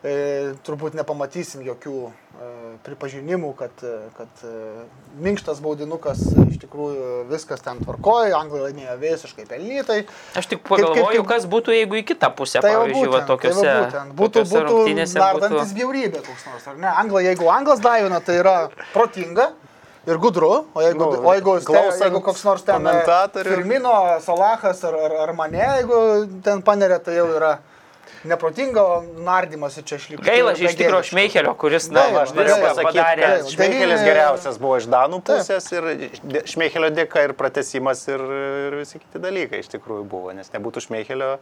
turbūt 0.02 0.96
nepamatysim 0.98 1.62
jokių 1.62 1.94
e, 2.08 2.46
pripažinimų, 2.82 3.52
kad, 3.54 3.70
e, 3.86 3.92
kad 4.16 4.40
e, 4.42 4.54
minkštas 5.22 5.60
baudinukas 5.62 6.18
iš 6.48 6.56
tikrųjų 6.64 7.28
viskas 7.30 7.62
ten 7.62 7.78
tvarkoja, 7.84 8.34
Anglija 8.40 8.64
laimėjo 8.66 8.96
visiškai 8.98 9.46
pelnytai. 9.46 10.00
aš 10.34 10.50
tik 10.50 10.58
Kaip- 10.64 10.68
kaip- 10.74 10.88
pagalvoju, 10.90 11.22
kaip- 11.22 11.28
kas 11.30 11.46
būtų, 11.46 11.76
jeigu 11.78 12.00
į 12.00 12.04
kitą 12.10 12.32
pusę, 12.34 12.58
Tai 12.60 12.72
pavyzdžiui, 12.74 13.06
va, 13.06 13.20
būtent, 13.22 13.26
tai 13.26 13.30
tokiuose, 13.30 13.66
va 13.66 13.86
būtent. 13.86 14.14
būtų, 14.18 14.32
tokiuose 14.42 14.58
būtų 14.58 14.72
rungtynėse 14.72 15.18
nardantis 15.22 15.70
būtų. 15.70 15.78
bjaurybė 15.78 16.20
koks 16.26 16.46
nors, 16.50 16.66
ar 16.66 16.76
ne? 16.82 16.90
Anglai, 17.04 17.24
jeigu 17.30 17.48
Anglas 17.54 17.80
daivina, 17.80 18.20
tai 18.20 18.40
yra 18.42 18.56
protinga. 18.92 19.52
ir 20.04 20.16
gudru, 20.18 20.66
o 20.74 20.80
jeigu, 20.82 20.98
Nu, 20.98 21.22
o 21.22 21.32
jeigu, 21.32 21.60
klausant 21.62 22.02
jeigu 22.02 22.20
koks 22.26 22.42
nors 22.44 22.62
ten 22.66 22.74
komentatorių. 22.82 23.52
Firmino, 23.54 23.92
Salahas 24.20 24.82
ar, 24.82 24.94
ar, 24.98 25.12
ar 25.28 25.32
mane, 25.32 25.60
jeigu 25.62 26.42
ten 26.42 26.60
paneria, 26.60 26.98
tai 26.98 27.14
jau 27.20 27.28
yra 27.36 27.60
neprotingo 28.28 28.84
nardymas 29.26 29.76
ir 29.80 29.86
čia 29.88 29.98
išlikti. 30.00 30.24
Gaila, 30.26 30.54
iš 30.54 30.76
tikrųjų, 30.78 31.08
Šmeichelio, 31.10 31.54
kuris, 31.58 31.88
na, 31.92 32.06
Gaila, 32.06 32.22
aš 32.26 32.34
Norėjau 32.36 32.58
pasakyti, 32.62 33.32
Šmeichelis 33.56 34.04
geriausias 34.06 34.60
buvo 34.62 34.78
iš 34.80 34.88
Danų 34.92 35.20
pusės 35.26 35.68
ir 35.74 35.90
Šmeichelio 36.54 36.92
dėka 36.94 37.26
ir 37.28 37.36
pratesimas 37.38 38.04
ir, 38.10 38.24
ir 38.68 38.80
visi 38.82 39.02
kiti 39.02 39.22
dalykai 39.22 39.62
iš 39.64 39.72
tikrųjų 39.74 40.06
buvo, 40.08 40.32
nes 40.36 40.52
nebūtų 40.54 40.86
Šmeichelio 40.86 41.36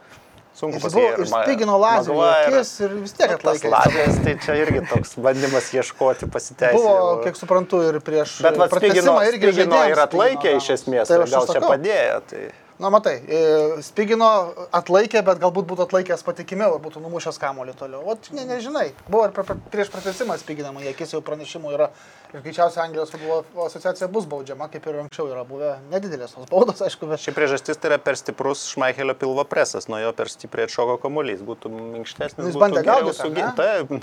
sunku 0.57 0.81
Jis 0.81 0.93
buvo 0.93 1.11
ir 1.15 1.29
spigino 1.29 1.77
lazerių 1.79 2.23
akis 2.27 2.71
ir 2.83 2.95
vis 2.99 3.13
tiek 3.15 3.31
Nu, 3.31 3.37
atlaikė. 3.37 3.69
lazijas, 3.71 4.17
tai 4.25 4.33
čia 4.43 4.57
irgi 4.59 4.81
toks 4.89 5.13
bandymas 5.23 5.69
ieškoti 5.77 6.27
pasiteisinimo. 6.33 6.81
Buvo, 6.81 7.13
kiek 7.23 7.39
suprantu, 7.39 7.79
ir 7.87 8.01
prieš 8.03 8.41
Bet 8.43 8.59
vad 8.59 8.73
spigino, 8.73 9.13
pratesimą 9.15 9.29
irgi 9.29 9.53
žaidėjams 9.61 9.93
ir 9.93 10.03
atlaikė 10.03 10.41
Spigino 10.41 10.65
iš 10.65 10.73
esmės, 10.75 11.07
Tai 11.07 11.21
tai 11.21 11.29
gal 11.31 11.47
čia 11.53 11.63
padėjo. 11.63 12.19
Tai... 12.31 12.43
Na, 12.81 12.89
matai, 12.89 13.19
e, 13.29 13.39
Spigino 13.85 14.27
atlaikė, 14.73 15.21
bet 15.25 15.37
galbūt 15.43 15.67
būtų 15.69 15.83
atlaikęs 15.85 16.23
patikimiau 16.25 16.73
ir 16.73 16.81
būtų 16.81 17.03
numušęs 17.03 17.37
kamuolį 17.37 17.75
toliau. 17.77 17.99
O 18.09 18.15
ne, 18.33 18.45
nežinai. 18.49 18.87
Buvo 19.05 19.27
ir 19.27 19.59
prieš 19.69 19.91
pratesimą 19.93 20.39
spiginama, 20.41 20.81
jie 20.81 20.95
akis 20.95 21.13
jau 21.13 21.21
pranešimų 21.27 21.75
yra. 21.75 21.91
Ir 22.31 22.41
greičiausiai 22.41 22.87
Anglijos 22.87 23.13
futbolo 23.13 23.67
asociacija 23.67 24.09
bus 24.09 24.25
baudžiama, 24.31 24.65
kaip 24.73 24.89
ir 24.89 24.97
anksčiau 25.03 25.29
yra 25.29 25.45
buvę. 25.45 25.75
Nedidelės 25.93 26.33
tos 26.33 26.49
baudos, 26.49 26.81
aišku, 26.87 27.11
bet 27.11 27.21
Ši 27.21 27.35
priežastis 27.37 27.77
tai 27.77 27.91
yra 27.91 28.01
per 28.01 28.17
stiprus 28.17 28.65
Šmaikelio 28.73 29.13
pilvo 29.21 29.45
presas, 29.45 29.85
nuo 29.91 30.01
jo 30.01 30.09
per 30.17 30.33
stipriai 30.33 30.65
atšoko 30.65 30.97
kamuolys, 31.05 31.45
būtų 31.45 31.69
minkštesnis. 31.75 32.49
Jis 32.49 32.59
bandė 32.65 32.81
ne? 32.81 33.47
Taip, 33.61 33.93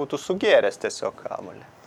būtų 0.00 0.24
sugėręs 0.30 0.80
tiesiog 0.86 1.20
kamuolį. 1.26 1.81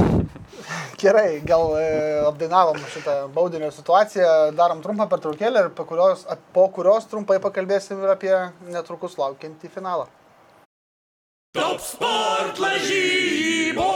gerai, 1.02 1.40
gal 1.46 1.74
e, 1.80 1.86
apdainavom 2.28 2.78
šitą 2.92 3.16
baudinio 3.34 3.70
situaciją, 3.74 4.52
darom 4.58 4.82
trumpą 4.84 5.08
pertraukėlę 5.10 5.66
ir 5.66 5.70
po 5.76 5.84
kurios, 5.88 6.26
po 6.56 6.68
kurios 6.74 7.08
trumpai 7.10 7.38
pakalbėsim 7.42 8.02
ir 8.04 8.10
apie 8.14 8.34
netrukus 8.72 9.18
laukiantį 9.20 9.68
finalą. 9.74 10.06
Top 11.56 11.80
sport 11.80 12.60
lažybos. 12.60 13.86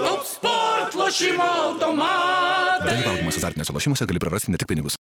Top 0.00 0.24
sport 0.26 0.96
lošimo 0.98 1.50
automatai. 1.66 2.88
Dalyvaudamas 2.88 3.38
azartiniuose 3.42 3.76
lošimuose 3.76 4.10
gali 4.10 4.22
prarasti 4.22 4.50
ne 4.54 4.58
tik 4.60 4.68
pinigus. 4.72 4.99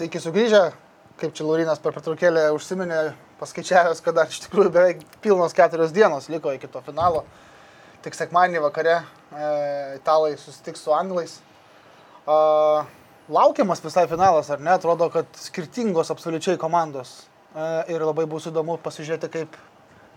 Sveiki 0.00 0.16
sugrįžę, 0.16 0.60
kaip 1.20 1.34
čia 1.36 1.44
Laurinas 1.44 1.80
per 1.84 1.92
pertraukėlę 1.92 2.46
užsiminė, 2.54 3.00
paskaičiavęs, 3.36 3.98
kad 4.00 4.14
dar 4.16 4.30
iš 4.32 4.38
tikrųjų 4.46 4.70
beveik 4.72 5.02
pilnos 5.20 5.52
keturios 5.52 5.90
dienos 5.92 6.30
liko 6.32 6.54
iki 6.56 6.70
to 6.72 6.80
finalo. 6.86 7.20
Tik 8.00 8.16
sekmadienį 8.16 8.62
vakare 8.64 8.94
e, 8.96 9.02
italai 9.98 10.38
susitiks 10.40 10.86
su 10.86 10.94
anglais. 10.96 11.34
E, 12.24 12.38
laukiamas 13.28 13.84
visai 13.84 14.06
finalas, 14.08 14.48
ar 14.48 14.64
ne? 14.64 14.72
Atrodo, 14.72 15.10
kad 15.12 15.28
skirtingos 15.36 16.14
absoliučiai 16.16 16.56
komandos. 16.56 17.12
E, 17.52 17.68
ir 17.92 18.00
labai 18.00 18.24
bus 18.24 18.48
įdomu 18.48 18.78
pasižiūrėti, 18.80 19.28
kaip 19.36 19.60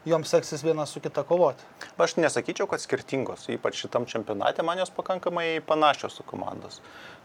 joms 0.05 0.33
seksis 0.33 0.63
viena 0.63 0.85
su 0.85 1.01
kita 1.03 1.23
kovoti. 1.27 1.63
Aš 1.97 2.15
nesakyčiau, 2.17 2.67
kad 2.71 2.81
skirtingos, 2.81 3.47
ypač 3.53 3.83
šitam 3.83 4.07
čempionate 4.09 4.63
man 4.63 4.79
jos 4.81 4.93
pakankamai 4.95 5.61
panašios 5.67 6.17
su 6.17 6.23
komandos. 6.23 6.79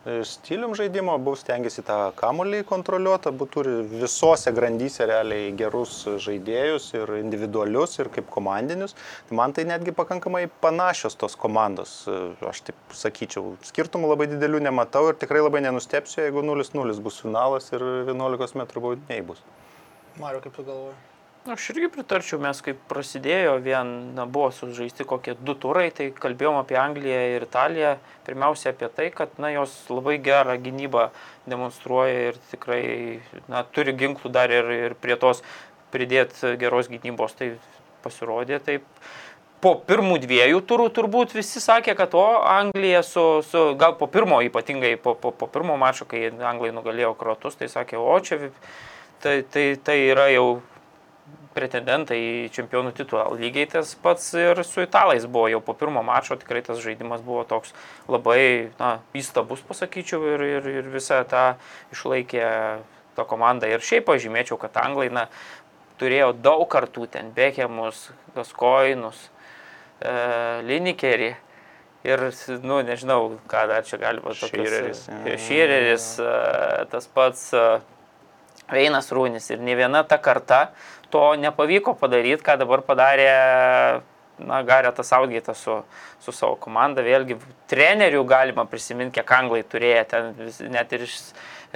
E, 0.07 0.21
Stilium 0.25 0.75
žaidimo 0.79 1.17
bus 1.23 1.43
stengiasi 1.43 1.83
tą 1.87 1.99
kamuolį 2.19 2.65
kontroliuoti, 2.69 3.33
abu 3.33 3.49
turi 3.51 3.79
visose 3.89 4.53
grandyse 4.55 5.07
realiai 5.09 5.51
gerus 5.59 6.05
žaidėjus 6.27 6.93
ir 6.99 7.15
individualius, 7.19 7.99
ir 7.99 8.13
kaip 8.15 8.31
komandinius. 8.31 8.95
Tai 9.29 9.41
man 9.41 9.57
tai 9.57 9.67
netgi 9.69 9.95
pakankamai 9.97 10.47
panašios 10.63 11.19
tos 11.19 11.39
komandos, 11.39 11.99
E, 12.09 12.17
aš 12.49 12.63
taip 12.69 12.97
sakyčiau. 12.97 13.55
Skirtumų 13.69 14.13
labai 14.13 14.29
didelių 14.31 14.63
nematau 14.69 15.09
ir 15.11 15.19
tikrai 15.21 15.43
labai 15.45 15.63
nenustepsiu, 15.65 16.23
jeigu 16.25 16.45
0-0 16.47 17.05
bus 17.05 17.21
finalas 17.25 17.71
ir 17.75 17.85
11 18.13 18.59
m 18.59 18.67
baudiniai 18.75 19.23
bus. 19.31 19.45
Mario, 20.19 20.43
kaip 20.45 20.57
tu 20.57 20.67
galvoji? 20.67 21.08
Aš 21.49 21.71
irgi 21.73 21.89
pritarčiau, 21.89 22.37
mes 22.45 22.59
kaip 22.61 22.81
prasidėjo, 22.91 23.55
vien 23.65 23.93
na, 24.13 24.27
buvo 24.29 24.51
sužaisti 24.53 25.07
kokie 25.09 25.33
du 25.41 25.55
turai, 25.57 25.87
tai 25.97 26.11
kalbėjom 26.13 26.59
apie 26.61 26.77
Angliją 26.77 27.23
ir 27.39 27.47
Italiją. 27.47 27.95
Pirmiausia 28.27 28.75
apie 28.75 28.91
tai, 28.93 29.07
kad 29.15 29.33
na, 29.41 29.49
jos 29.55 29.73
labai 29.89 30.19
gerą 30.21 30.59
gynybą 30.61 31.07
demonstruoja 31.49 32.27
ir 32.27 32.41
tikrai 32.51 32.83
na, 33.49 33.63
turi 33.65 33.97
ginklų 33.97 34.33
dar 34.35 34.53
ir, 34.53 34.69
ir 34.91 34.97
prie 35.01 35.17
tos 35.17 35.41
pridėti 35.95 36.53
geros 36.61 36.93
gynybos. 36.93 37.39
Tai 37.41 37.55
pasirodė 38.05 38.61
taip. 38.69 38.85
Po 39.65 39.73
pirmų 39.89 40.21
dviejų 40.27 40.61
turų 40.69 40.91
turbūt 41.01 41.33
visi 41.35 41.65
sakė, 41.65 41.97
kad 41.97 42.13
o 42.15 42.27
Anglija 42.45 43.01
su, 43.07 43.25
su 43.49 43.71
gal 43.81 43.97
po 43.97 44.07
pirmo 44.13 44.43
ypatingai, 44.45 44.99
po, 45.01 45.17
po, 45.17 45.33
po 45.33 45.49
pirmo 45.49 45.81
mačo, 45.81 46.05
kai 46.05 46.29
Anglai 46.29 46.77
nugalėjo 46.77 47.17
krotus, 47.19 47.57
tai 47.57 47.73
sakė, 47.73 47.97
o 47.97 48.21
čia 48.21 48.53
tai, 49.23 49.43
tai, 49.43 49.73
tai 49.83 49.97
yra 50.13 50.29
jau 50.31 50.61
pretendentai 51.57 52.19
į 52.19 52.51
čempionų 52.55 52.93
titulą. 52.97 53.25
Lygiai 53.39 53.69
tas 53.73 53.95
pats 54.03 54.31
ir 54.39 54.61
su 54.67 54.85
italais 54.85 55.27
buvo 55.27 55.49
jau 55.53 55.61
po 55.65 55.75
pirmo 55.79 56.03
mačo, 56.07 56.37
tikrai 56.41 56.63
tas 56.67 56.81
žaidimas 56.85 57.25
buvo 57.25 57.45
toks 57.49 57.75
labai 58.11 58.71
na, 58.79 58.99
įstabus, 59.17 59.65
pasakyčiau, 59.69 60.23
ir, 60.35 60.47
ir, 60.59 60.71
ir 60.83 60.93
visą 60.93 61.23
tą 61.29 61.47
išlaikė 61.95 62.47
ta 63.19 63.27
komanda. 63.27 63.71
Ir 63.71 63.83
šiaip 63.85 64.07
pažymėčiau, 64.09 64.61
kad 64.61 64.77
anglai 64.83 65.09
na, 65.11 65.27
turėjo 65.99 66.33
daug 66.39 66.65
kartų 66.71 67.09
ten 67.13 67.33
Bekemus, 67.35 68.09
Gaskoinus, 68.37 69.29
e, 70.01 70.15
Linikerį. 70.69 71.35
Ir, 72.07 72.23
nu, 72.63 72.79
nežinau, 72.87 73.35
ką 73.51 73.65
dar 73.69 73.85
čia 73.85 73.99
galima 74.01 74.33
Šireris, 74.39 75.09
jo. 75.11 75.39
Šireris, 75.49 76.13
e, 76.23 76.35
tas 76.93 77.09
pats 77.11 77.49
e, 77.53 77.65
Veinas 78.71 79.11
Rūnis. 79.15 79.51
Ir 79.51 79.65
ne 79.65 79.75
viena 79.77 80.05
ta 80.07 80.21
karta 80.23 80.69
to 81.11 81.25
nepavyko 81.41 81.95
padaryti, 81.99 82.45
ką 82.45 82.59
dabar 82.61 82.83
padarė 82.87 83.33
na, 84.39 84.63
Garetas 84.63 85.13
Audgeitas 85.13 85.59
su, 85.59 85.81
su 86.23 86.33
savo 86.33 86.57
komanda. 86.61 87.03
Vėlgi, 87.05 87.39
trenerių 87.71 88.23
galima 88.29 88.67
prisiminti, 88.69 89.19
kiek 89.19 89.33
anglai 89.39 89.65
turėjo, 89.67 90.05
ten 90.13 90.31
vis, 90.39 90.61
net 90.63 90.93
ir 90.97 91.07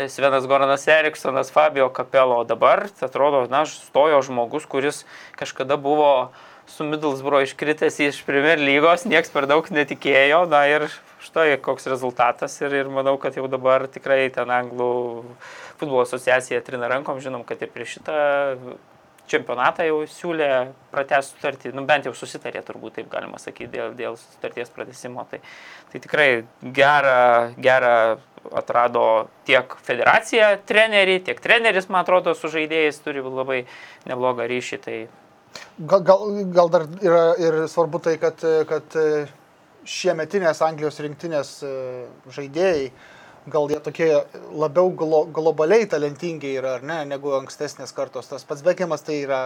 Svenas 0.09 0.47
Goranas 0.49 0.87
Eriksonas, 0.89 1.53
Fabio 1.53 1.91
Capello, 1.93 2.41
o 2.43 2.49
dabar, 2.49 2.87
atrodo, 3.05 3.45
na, 3.53 3.65
stojo 3.69 4.23
žmogus, 4.25 4.67
kuris 4.71 5.03
kažkada 5.39 5.77
buvo 5.77 6.31
su 6.71 6.87
Middlesbrough 6.87 7.45
iškritęs 7.45 7.99
iš 8.07 8.23
Premier 8.25 8.61
lygos, 8.63 9.05
nieks 9.05 9.33
per 9.35 9.49
daug 9.51 9.67
netikėjo, 9.67 10.45
na 10.49 10.63
ir 10.71 10.87
štai 11.23 11.59
koks 11.61 11.91
rezultatas. 11.91 12.55
Ir, 12.63 12.73
ir 12.85 12.93
manau, 12.93 13.19
kad 13.21 13.37
jau 13.37 13.49
dabar 13.51 13.89
tikrai 13.91 14.31
ten 14.33 14.51
anglų 14.55 14.93
futbolo 15.81 16.07
asociacija 16.07 16.63
trina 16.65 16.89
rankom, 16.91 17.21
žinom, 17.21 17.45
kad 17.45 17.61
ir 17.63 17.71
prieš 17.75 17.99
šitą 17.99 18.17
čempionatą 19.31 19.87
jau 19.87 20.03
siūlė 20.11 20.51
pratęsti 20.93 21.37
sutartį, 21.37 21.73
nu 21.77 21.85
bent 21.89 22.09
jau 22.09 22.13
susitarė 22.17 22.63
turbūt, 22.67 22.99
taip 22.99 23.09
galima 23.13 23.41
sakyti, 23.41 23.71
dėl, 23.77 23.95
dėl 23.99 24.19
sutarties 24.21 24.73
pratesimo. 24.75 25.25
Tai, 25.31 25.41
tai 25.93 26.03
tikrai 26.05 26.29
gerą, 26.63 27.55
gerą 27.63 27.97
atrado 28.59 29.07
tiek 29.49 29.77
federacija 29.87 30.57
treneriai, 30.69 31.23
tiek 31.25 31.41
treneris, 31.41 31.89
man 31.89 32.03
atrodo, 32.03 32.35
su 32.35 32.51
žaidėjais 32.53 33.01
turi 33.05 33.23
labai 33.25 33.65
neblogą 34.11 34.49
ryšį. 34.51 34.81
Tai 34.83 35.01
Gal, 35.79 36.01
gal, 36.01 36.23
gal 36.49 36.71
dar 36.73 36.87
yra 37.05 37.23
ir 37.37 37.57
svarbu 37.69 37.99
tai, 38.01 38.15
kad, 38.21 38.41
kad 38.69 38.95
šiemetinės 39.89 40.63
Anglijos 40.65 41.01
rinktinės 41.03 41.51
e, 41.67 41.73
žaidėjai, 42.33 42.87
gal 43.51 43.71
jie 43.71 43.81
tokie 43.83 44.11
labiau 44.55 44.93
glo, 44.95 45.25
globaliai 45.35 45.87
talentingi 45.91 46.55
yra, 46.61 46.77
ar 46.79 46.87
ne, 46.87 46.99
negu 47.11 47.35
ankstesnės 47.39 47.95
kartos. 47.97 48.31
Tas 48.31 48.47
pats 48.47 48.63
Bekiamas 48.67 49.03
tai 49.07 49.23
yra 49.25 49.41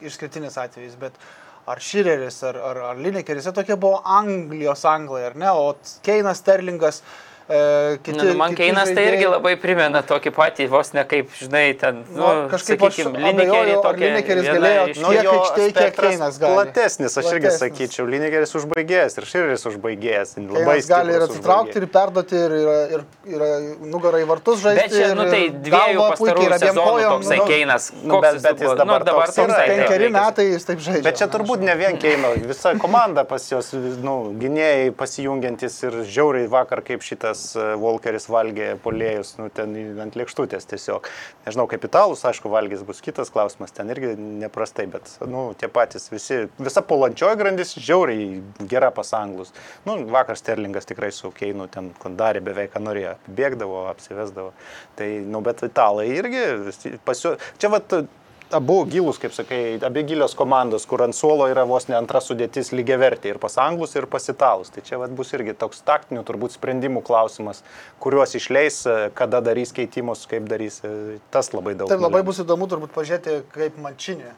išskirtinis 0.00 0.58
atvejis, 0.58 0.96
bet 0.98 1.18
ar 1.66 1.82
Šireris, 1.82 2.40
ar, 2.46 2.58
ar, 2.70 2.82
ar 2.90 3.00
Linekeris, 3.02 3.46
jie 3.46 3.54
tokie 3.54 3.78
buvo 3.78 4.02
Anglijos 4.02 4.84
anglai, 4.86 5.24
ar 5.30 5.38
ne, 5.38 5.50
o 5.50 5.74
Keinas, 6.06 6.42
Sterlingas, 6.42 7.02
E, 7.02 7.35
kiti, 7.46 8.18
Nu, 8.26 8.34
man 8.34 8.54
Keinas 8.58 8.90
tai 8.90 9.04
irgi 9.06 9.26
labai 9.30 9.52
primena 9.62 10.00
tokį 10.02 10.30
patį, 10.34 10.64
vos 10.72 10.90
ne 10.96 11.04
kaip, 11.06 11.28
žinai, 11.38 11.78
ten, 11.78 12.00
nu, 12.10 12.18
Nu, 12.18 12.48
kažkaip 12.50 12.82
aš 12.82 12.96
sakykim, 12.96 13.12
abejoju, 13.14 13.36
Linekerį 13.38 13.74
tokį. 13.84 14.00
Linekeris 14.02 14.46
galėjo- 14.50 14.86
Nu, 15.02 15.08
Kiek 15.14 15.28
aikštėj, 15.30 15.68
kiek 15.76 15.94
Keinas 16.00 16.38
gali. 16.42 16.54
platesnis, 16.56 17.14
aš 17.20 17.24
irgi 17.30 17.46
Platesnis. 17.46 17.60
sakyčiau, 17.62 18.04
Linegeris 18.10 18.52
užbaigėjęs 18.58 19.18
ir 19.20 19.24
Širis 19.30 19.62
užbaigėjęs. 19.70 20.28
Labai 20.42 20.64
Keinas 20.66 20.88
gali 20.90 21.12
ir 21.14 21.22
atsitraukti, 21.26 21.70
užbaigėjas. 21.70 21.76
ir 21.76 21.86
perduoti, 21.96 22.34
ir, 22.46 22.50
ir, 22.50 22.68
ir, 22.96 23.02
ir 23.30 23.40
nugarą 23.94 24.18
į 24.18 24.26
vartus 24.32 24.58
žaisti. 24.66 24.82
Bet 24.82 24.90
čia, 24.90 25.14
nu 25.14 25.24
tai 25.30 25.42
dviejų 25.68 26.00
pastarųjų 26.10 26.50
sezonų 26.58 26.88
kojom, 26.90 27.12
toksai 27.14 27.38
nu, 27.38 27.46
Keinas. 27.46 27.84
nu, 28.02 28.10
Koks 28.16 28.22
bet- 28.26 28.34
jis 28.34 28.42
bet 28.42 28.58
jis 28.58 28.74
dabar 28.82 28.98
nu, 29.00 29.04
dabar 29.06 29.26
toks 29.30 29.38
yra, 29.38 29.60
Penkeri 29.70 30.08
metai 30.10 30.46
jis 30.50 30.64
taip 30.66 30.78
žaidžia. 30.82 31.02
Bet 31.06 31.14
čia 31.22 31.26
turbūt 31.30 31.60
ne 31.62 31.74
vien 31.76 31.96
Keino, 31.96 32.34
visa 32.42 32.74
komanda 32.74 33.22
pas 33.24 33.42
jos, 33.50 33.72
nu, 34.02 34.34
gynėjai 34.34 34.90
pasijungiantis 34.90 35.82
ir 35.86 35.92
žiauriai 36.10 36.48
vakar, 36.50 36.82
kaip 36.82 37.00
šitas 37.06 37.35
e, 37.58 37.66
Volkeris 37.80 38.28
valgė 38.32 38.72
polėjus, 38.82 39.34
nu, 39.40 39.48
ten 39.54 39.74
ant 40.02 40.18
lėkštutės 40.18 40.68
tiesiog. 40.70 41.08
Nežinau, 41.46 41.66
kaip 41.70 41.86
italus, 41.88 42.24
aišku, 42.28 42.50
valgys 42.52 42.84
bus 42.86 43.02
kitas 43.04 43.32
klausimas, 43.34 43.74
ten 43.76 43.90
irgi 43.94 44.14
neprastai, 44.16 44.88
bet, 44.90 45.10
nu, 45.28 45.48
tie 45.58 45.70
patys 45.72 46.10
visi, 46.12 46.44
visa 46.58 46.82
polančioji 46.86 47.40
grandis 47.40 47.76
žiauriai 47.76 48.42
gera 48.70 48.92
pasanglus. 48.94 49.54
Nu, 49.88 49.98
vakar 50.12 50.38
Sterlingas 50.40 50.88
tikrai 50.88 51.12
su 51.14 51.32
Keinu 51.36 51.68
ten 51.72 51.92
kondarė 52.02 52.42
beveik, 52.44 52.74
ką 52.74 52.84
norėjo, 52.86 53.16
bėgdavo, 53.38 53.86
apsivesdavo. 53.92 54.52
Tai, 54.98 55.10
nu, 55.26 55.42
bet 55.46 55.64
italai 55.66 56.08
irgi 56.16 56.46
pasio... 57.06 57.36
Čia, 57.60 57.72
vat, 57.72 57.98
abu 58.50 58.84
gilus, 58.86 59.18
kaip 59.18 59.34
sakai, 59.34 59.78
abi 59.82 60.02
gilios 60.06 60.34
komandos, 60.38 60.86
kur 60.86 61.02
ant 61.02 61.14
suolo 61.14 61.48
yra 61.50 61.64
vos 61.66 61.88
ne 61.90 61.96
antra 61.98 62.20
sudėtis 62.22 62.72
lygiavertė 62.74 63.32
ir 63.34 63.40
pas 63.42 63.58
anglus, 63.62 63.96
ir 63.98 64.06
pas 64.10 64.28
italus. 64.30 64.70
Tai 64.74 64.84
čia 64.86 65.00
vat, 65.02 65.14
bus 65.16 65.32
irgi 65.36 65.56
toks 65.58 65.82
taktinių 65.86 66.24
turbūt 66.26 66.56
sprendimų 66.56 67.02
klausimas, 67.06 67.62
kuriuos 68.02 68.36
išleis, 68.38 68.82
e, 68.86 68.98
kada 69.18 69.42
darys 69.44 69.74
keitimus, 69.76 70.26
kaip 70.30 70.46
darys. 70.50 70.82
e, 70.84 71.18
Tas 71.30 71.52
labai 71.54 71.74
daug. 71.74 71.90
Taip 71.90 72.02
labai 72.02 72.22
bus 72.26 72.42
įdomu 72.42 72.68
turbūt 72.70 72.94
pažiūrėti, 72.94 73.42
kaip 73.54 73.80
Mančinė 73.82 74.34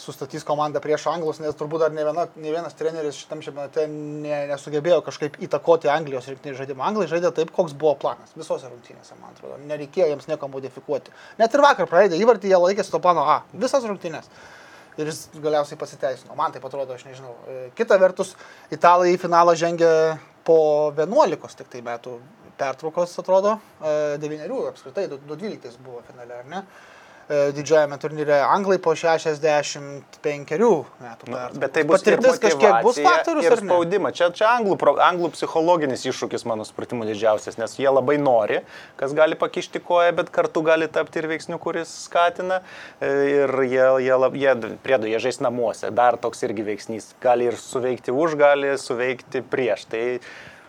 sustatys 0.00 0.44
komandą 0.46 0.80
prieš 0.82 1.06
Anglus, 1.10 1.40
nes 1.42 1.56
turbūt 1.58 1.82
dar 1.84 1.94
ne, 1.94 2.04
viena, 2.06 2.26
ne 2.36 2.52
vienas 2.54 2.76
treneris 2.78 3.18
šitam 3.20 3.42
čempionate 3.44 3.86
ne, 3.90 4.42
nesugebėjo 4.52 5.00
kažkaip 5.06 5.38
įtakoti 5.46 5.90
Anglijos 5.92 6.28
rinktinį 6.30 6.58
žaidimą. 6.60 6.84
Anglai 6.86 7.08
žaidė 7.10 7.32
taip, 7.36 7.52
koks 7.56 7.74
buvo 7.78 7.94
planas 8.02 8.34
visose 8.36 8.70
rungtynėse, 8.70 9.16
man 9.20 9.34
atrodo. 9.34 9.58
Nereikėjo 9.68 10.10
jiems 10.12 10.30
nieko 10.30 10.50
modifikuoti. 10.52 11.14
Net 11.40 11.54
ir 11.54 11.64
vakar 11.64 11.90
praeidė 11.90 12.20
įvartį, 12.22 12.52
jie 12.52 12.62
laikėsi 12.62 12.94
to 12.94 13.02
plano 13.02 13.26
A. 13.26 13.40
Visas 13.52 13.84
rungtynės. 13.88 14.30
Ir 14.96 15.10
jis 15.10 15.26
galiausiai 15.34 15.76
pasiteisino. 15.76 16.36
Man 16.38 16.54
tai 16.54 16.62
atrodo, 16.64 16.96
aš 16.96 17.04
nežinau. 17.04 17.34
E, 17.44 17.68
Kita 17.76 17.98
vertus, 18.00 18.32
italai 18.72 19.12
į 19.12 19.20
finalą 19.20 19.52
žengė 19.58 19.92
po 20.46 20.92
11 20.96 21.58
tik 21.58 21.68
tai 21.72 21.82
metų 21.84 22.16
pertraukos, 22.56 23.12
atrodo, 23.20 23.58
9 23.82 24.68
apskritai, 24.70 25.06
2012 25.12 25.82
buvo 25.84 26.00
finale, 26.06 26.38
ar 26.40 26.46
ne? 26.48 26.62
E, 27.26 27.52
Didžiajame 27.56 27.98
turnyre 27.98 28.36
Anglai 28.46 28.78
po 28.78 28.92
65 28.94 30.52
metų. 31.02 31.30
Nu, 31.32 31.40
bet 31.58 31.72
tai 31.74 31.82
bus 31.88 32.04
ir 32.06 32.20
Patirtis 32.20 32.38
kažkiek 32.44 32.76
bus 32.86 33.00
faktorius, 33.02 33.48
ir 33.48 33.56
spaudimas. 33.58 34.14
Čia, 34.14 34.28
čia 34.36 34.52
anglų, 34.54 34.78
anglų 35.02 35.32
psichologinis 35.34 36.06
iššūkis, 36.06 36.46
mano 36.46 36.62
supratimu, 36.68 37.06
didžiausias, 37.08 37.58
nes 37.58 37.74
jie 37.80 37.88
labai 37.90 38.14
nori, 38.22 38.60
kas 39.00 39.14
gali 39.18 39.38
pakišti 39.38 39.82
koją, 39.82 40.14
bet 40.20 40.30
kartu 40.34 40.62
gali 40.66 40.86
tapti 40.86 41.18
ir 41.18 41.26
veiksniu, 41.34 41.58
kuris 41.62 41.90
skatina. 42.06 42.62
E, 43.00 43.14
Ir 43.26 43.50
jie, 43.66 43.86
jie, 44.06 44.16
jie 44.38 44.52
priedu, 44.84 45.08
jie 45.10 45.18
žais 45.20 45.40
namuose. 45.42 45.90
Dar 45.94 46.16
toks 46.20 46.44
irgi 46.46 46.62
veiksnys. 46.66 47.10
Gali 47.22 47.50
ir 47.50 47.58
suveikti 47.58 48.14
už, 48.14 48.36
gali 48.38 48.76
suveikti 48.78 49.42
prieš. 49.42 49.88
Tai 49.90 50.04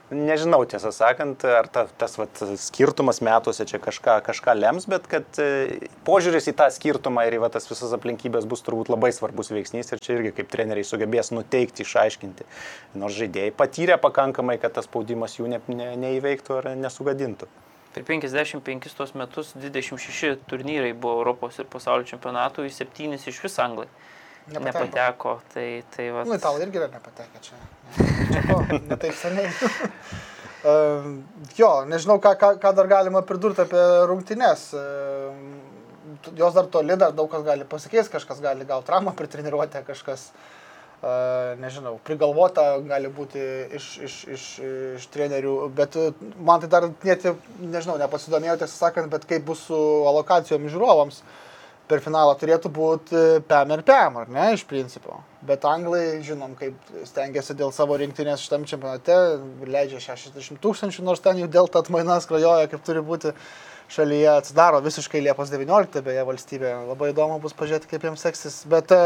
Nežinau, 0.08 0.62
tiesą 0.63 0.93
sakant, 0.96 1.41
ar 1.43 1.67
ta, 1.67 1.82
tas 2.00 2.13
vat, 2.15 2.39
skirtumas 2.63 3.17
metuose 3.20 3.65
čia 3.67 3.76
kažką, 3.84 4.13
kažką 4.24 4.54
lems, 4.56 4.86
bet 4.88 5.04
kad 5.12 5.39
e, 5.43 5.89
požiūris 6.08 6.48
į 6.48 6.54
tą 6.62 6.70
skirtumą 6.72 7.26
ir 7.28 7.36
į 7.36 7.41
va, 7.43 7.50
tas 7.52 7.67
visas 7.67 7.91
aplinkybės 7.98 8.48
bus 8.48 8.63
turbūt 8.63 8.88
labai 8.93 9.12
svarbus 9.12 9.52
veiksnys 9.52 9.91
ir 9.91 10.00
čia 10.00 10.15
irgi 10.15 10.32
kaip 10.38 10.48
treneriai 10.54 10.88
sugebės 10.88 11.34
nuteikti, 11.36 11.84
išaiškinti. 11.84 12.48
Nors 12.96 13.20
žaidėjai 13.20 13.52
patyrė 13.60 14.00
pakankamai, 14.00 14.56
kad 14.63 14.78
tas 14.80 14.88
spaudimas 14.88 15.36
jų 15.41 15.52
ne, 15.52 15.60
ne, 15.76 15.91
neįveiktų 16.00 16.62
ar 16.62 16.72
nesugadintų. 16.80 17.52
Per 17.98 18.08
55 18.08 18.96
tuos 18.96 19.12
metus 19.17 19.52
26 19.60 20.38
turnyrai 20.48 20.93
buvo 20.96 21.20
Europos 21.20 21.60
ir 21.60 21.67
pasaulio 21.67 22.08
čempionatų, 22.08 22.70
į 22.70 22.78
7 22.80 23.20
iš 23.28 23.43
vis 23.43 23.60
anglai 23.60 23.91
Nepateko. 24.54 24.86
nepateko. 24.86 25.36
Tai, 25.54 25.68
tai 25.96 26.10
va, 26.16 26.24
Nu, 26.28 26.36
italai 26.40 26.64
irgi 26.66 26.80
yra 26.82 26.88
nepatekę 26.94 27.42
čia. 27.44 27.60
Čia 28.32 28.42
ko, 28.48 28.62
ne 28.90 28.98
taip 28.98 29.16
seniai. 29.20 29.52
Ehm, 30.68 31.20
jo, 31.56 31.68
nežinau, 31.88 32.18
ką, 32.20 32.32
ką, 32.42 32.48
ką 32.60 32.72
dar 32.76 32.88
galima 32.90 33.22
pridurti 33.24 33.62
apie 33.62 33.82
rungtynes. 34.10 34.64
T- 36.26 36.32
Jos 36.36 36.56
dar 36.56 36.66
toli, 36.74 36.96
dar 36.98 37.14
daug 37.16 37.30
kas 37.32 37.44
gali 37.46 37.64
pasikeis, 37.70 38.10
kažkas 38.12 38.42
gali 38.44 38.66
gauti 38.66 38.88
traumą 38.90 39.14
per 39.16 39.28
treniruotę, 39.32 39.84
kažkas, 39.86 40.26
e, 41.04 41.12
nežinau, 41.62 42.00
prigalvota 42.04 42.66
gali 42.90 43.08
būti 43.14 43.44
iš, 43.78 43.88
iš, 44.10 44.16
iš, 44.34 44.46
iš 44.98 45.08
trenerių, 45.14 45.54
bet 45.78 45.96
e, 46.02 46.08
man 46.42 46.64
tai 46.66 46.72
dar 46.74 46.90
net, 47.06 47.28
nežinau, 47.62 48.00
nepasidomėjau 48.02 48.58
tiesą 48.64 48.74
sakant, 48.88 49.12
bet 49.14 49.30
kaip 49.30 49.46
bus 49.48 49.62
su 49.70 49.78
alokacijom 50.10 50.66
žiūrovams 50.74 51.22
per 51.88 52.04
finalą 52.04 52.36
turėtų 52.39 52.71
būti 52.73 53.23
PM 53.47 53.73
ir 53.78 53.84
PM, 53.88 54.19
ar 54.23 54.32
ne, 54.32 54.50
iš 54.58 54.65
principo. 54.69 55.21
Bet 55.47 55.65
anglai, 55.69 56.19
žinom, 56.26 56.58
kaip 56.60 56.76
stengiasi 57.08 57.56
dėl 57.58 57.71
savo 57.76 57.97
rinktinės 58.00 58.43
šitam 58.43 58.65
čempionate, 58.67 59.15
leidžia 59.69 60.02
60 60.04 60.62
tūkstančių, 60.63 61.06
nors 61.08 61.23
ten 61.23 61.39
jų 61.39 61.50
dėl 61.54 61.71
atmainas 61.80 62.28
krajoja, 62.30 62.69
kaip 62.71 62.84
turi 62.88 63.04
būti 63.06 63.36
šalyje, 63.88 64.28
atsidaro 64.38 64.80
visiškai 64.84 65.21
Liepos 65.23 65.52
19 65.52 66.02
beje 66.04 66.23
valstybė. 66.28 66.71
Labai 66.89 67.12
įdomu 67.13 67.38
bus 67.43 67.56
pažiūrėti, 67.58 67.89
kaip 67.91 68.04
jiems 68.08 68.23
seksis. 68.26 68.58
Bet 68.69 68.91
e, 68.91 69.00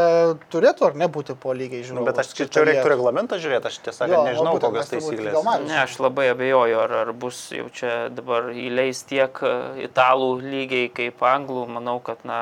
turėtų 0.53 0.87
ar 0.89 0.97
nebūti 1.03 1.35
po 1.39 1.53
lygiai, 1.57 1.83
žinau. 1.85 2.01
Nu, 2.01 2.07
bet 2.09 2.21
aš 2.23 2.33
čia, 2.37 2.47
reiktų 2.65 2.93
reglamentą 2.95 3.37
žiūrėti, 3.41 3.69
aš 3.69 3.77
tiesą 3.85 3.99
sakant 3.99 4.31
nežinau, 4.31 4.55
būtent, 4.57 4.73
kokios 4.73 4.91
taisyklės. 4.95 5.37
Ne, 5.67 5.77
aš 5.83 5.99
labai 6.01 6.31
abejoju, 6.33 6.81
ar, 6.81 6.95
ar 7.03 7.13
bus 7.13 7.43
jau 7.53 7.67
čia 7.77 7.93
dabar 8.13 8.49
įleis 8.55 9.03
tiek 9.09 9.43
e, 9.45 9.53
italų 9.85 10.33
lygiai 10.41 10.89
kaip 10.97 11.21
anglų. 11.29 11.67
Manau, 11.77 11.99
kad, 12.03 12.25
na, 12.25 12.41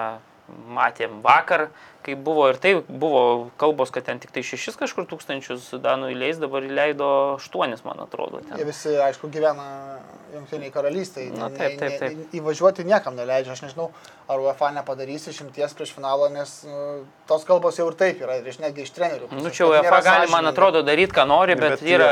matėm 0.69 1.21
vakar, 1.25 1.69
kai 2.05 2.15
buvo 2.15 2.47
ir 2.49 2.57
tai 2.61 2.73
buvo 2.87 3.49
kalbos, 3.59 3.91
kad 3.93 4.07
ten 4.07 4.21
tik 4.23 4.31
tai 4.35 4.43
šešis 4.45 4.77
kažkur 4.79 5.07
tūkstančius 5.09 5.67
danų 5.83 6.13
įleis, 6.13 6.39
dabar 6.41 6.63
įleido 6.65 7.09
aštuonis, 7.35 7.83
man 7.85 7.99
atrodo. 8.05 8.39
Jie 8.43 8.53
Ten. 8.53 8.67
visi, 8.69 8.95
aišku, 9.09 9.29
gyvena 9.33 9.99
Junktiniai 10.29 10.69
karalystėje. 10.69 11.33
Na, 11.33 11.49
taip, 11.49 11.79
taip, 11.81 11.95
taip. 11.97 12.33
Įvažiuoti 12.37 12.85
niekam 12.85 13.15
neleidžia. 13.17 13.55
Aš 13.55 13.63
nežinau, 13.65 13.87
ar 14.29 14.43
UEFA 14.43 14.69
nepadarys 14.75 15.25
išimties 15.31 15.73
prieš 15.77 15.95
finalą, 15.97 16.29
nes 16.33 16.53
nu, 16.69 16.83
tos 17.29 17.47
kalbos 17.49 17.79
jau 17.81 17.89
ir 17.89 17.97
taip 17.97 18.21
yra, 18.21 18.37
ir 18.37 18.49
iš 18.51 18.61
netgi 18.61 18.85
iš 18.85 18.93
trenerių. 18.93 19.31
Nu, 19.31 19.41
pusės, 19.41 19.57
čia 19.57 19.69
UEFA 19.71 20.01
gali, 20.05 20.29
man 20.29 20.49
atrodo, 20.51 20.85
daryti, 20.85 21.17
ką 21.17 21.25
nori, 21.29 21.57
bet, 21.57 21.79
Bet 21.79 21.85
bet 21.85 21.93
yra 21.97 22.11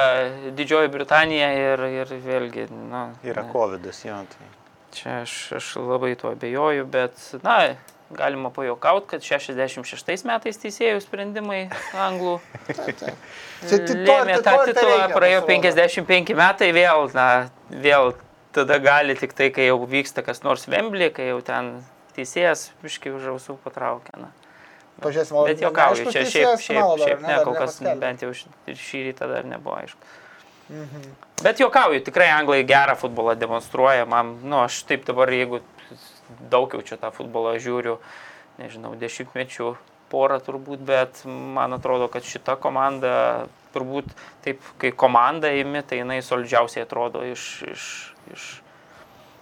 Didžioji 0.57 0.93
Britanija 0.93 1.51
ir, 1.53 1.89
ir 2.01 2.15
vėlgi, 2.25 2.69
na, 2.89 3.11
Yra 3.25 3.45
COVID, 3.53 3.85
jo. 3.85 4.23
Tai. 4.33 4.55
Čia 4.95 5.21
aš, 5.23 5.35
aš 5.59 5.75
labai 5.81 6.15
tuo 6.19 6.31
abejoju, 6.35 6.85
bet, 6.91 7.17
na, 7.43 7.75
galima 8.09 8.49
pajokauti, 8.53 9.07
kad 9.15 9.25
66 9.25 10.25
metais 10.27 10.61
teisėjų 10.61 11.01
sprendimai 11.03 11.65
anglų 11.97 12.37
lėmė 12.77 14.39
to 14.39 14.45
tą 14.45 14.55
titulą, 14.69 15.01
praėjo 15.11 15.43
pasirodo. 15.43 15.67
55 15.67 16.33
metai 16.37 16.71
vėl, 16.75 17.09
na, 17.17 17.27
vėl 17.69 18.13
tada 18.55 18.79
gali 18.83 19.15
tik 19.19 19.35
tai, 19.37 19.49
kai 19.53 19.67
jau 19.69 19.81
vyksta 19.89 20.23
kas 20.25 20.43
nors 20.45 20.67
Vemblį, 20.71 21.11
kai 21.15 21.29
jau 21.31 21.41
ten 21.45 21.73
teisėjas 22.17 22.69
biškai 22.83 23.13
už 23.13 23.33
ausų 23.35 23.57
patraukia. 23.65 24.15
Na. 24.23 24.31
Pažiūrėsim, 25.03 25.37
Bet 25.45 25.61
juokauju, 25.61 26.07
neaiškus 26.07 26.15
čia 26.15 26.23
šiaip, 26.25 26.63
šiaip, 26.63 26.79
dar, 26.79 27.03
šiaip 27.03 27.19
ne, 27.27 27.35
kol 27.45 27.57
kas 27.59 27.77
bent 28.01 28.23
jau 28.25 28.31
šį 28.33 29.03
rytą 29.11 29.27
dar 29.29 29.45
nebuvo 29.45 29.77
aišku. 29.77 30.15
Mhm. 30.69 31.09
Bet 31.43 31.59
juokauju, 31.61 32.01
tikrai 32.03 32.29
anglai 32.33 32.63
gerą 32.67 32.95
futbolą 32.99 33.35
demonstruoja, 33.39 34.05
man, 34.09 34.35
nu, 34.43 34.59
aš 34.65 34.81
taip 34.89 35.05
dabar, 35.07 35.31
jeigu 35.31 35.61
daug 36.51 36.73
jau 36.73 36.81
čia 36.83 36.97
tą 36.99 37.11
futbolą 37.15 37.55
žiūriu, 37.61 37.97
nežinau, 38.59 38.95
dešimtmečių 38.99 39.75
porą 40.11 40.39
turbūt, 40.43 40.83
bet 40.87 41.21
man 41.27 41.75
atrodo, 41.75 42.07
kad 42.11 42.25
šita 42.27 42.57
komanda, 42.59 43.47
turbūt 43.75 44.09
taip, 44.43 44.63
kai 44.81 44.91
komanda 44.91 45.51
įimi, 45.55 45.83
tai 45.87 46.01
jinai 46.01 46.21
solidžiausiai 46.25 46.87
atrodo 46.87 47.23
iš... 47.27 47.49
iš, 47.73 47.83
iš 48.33 48.47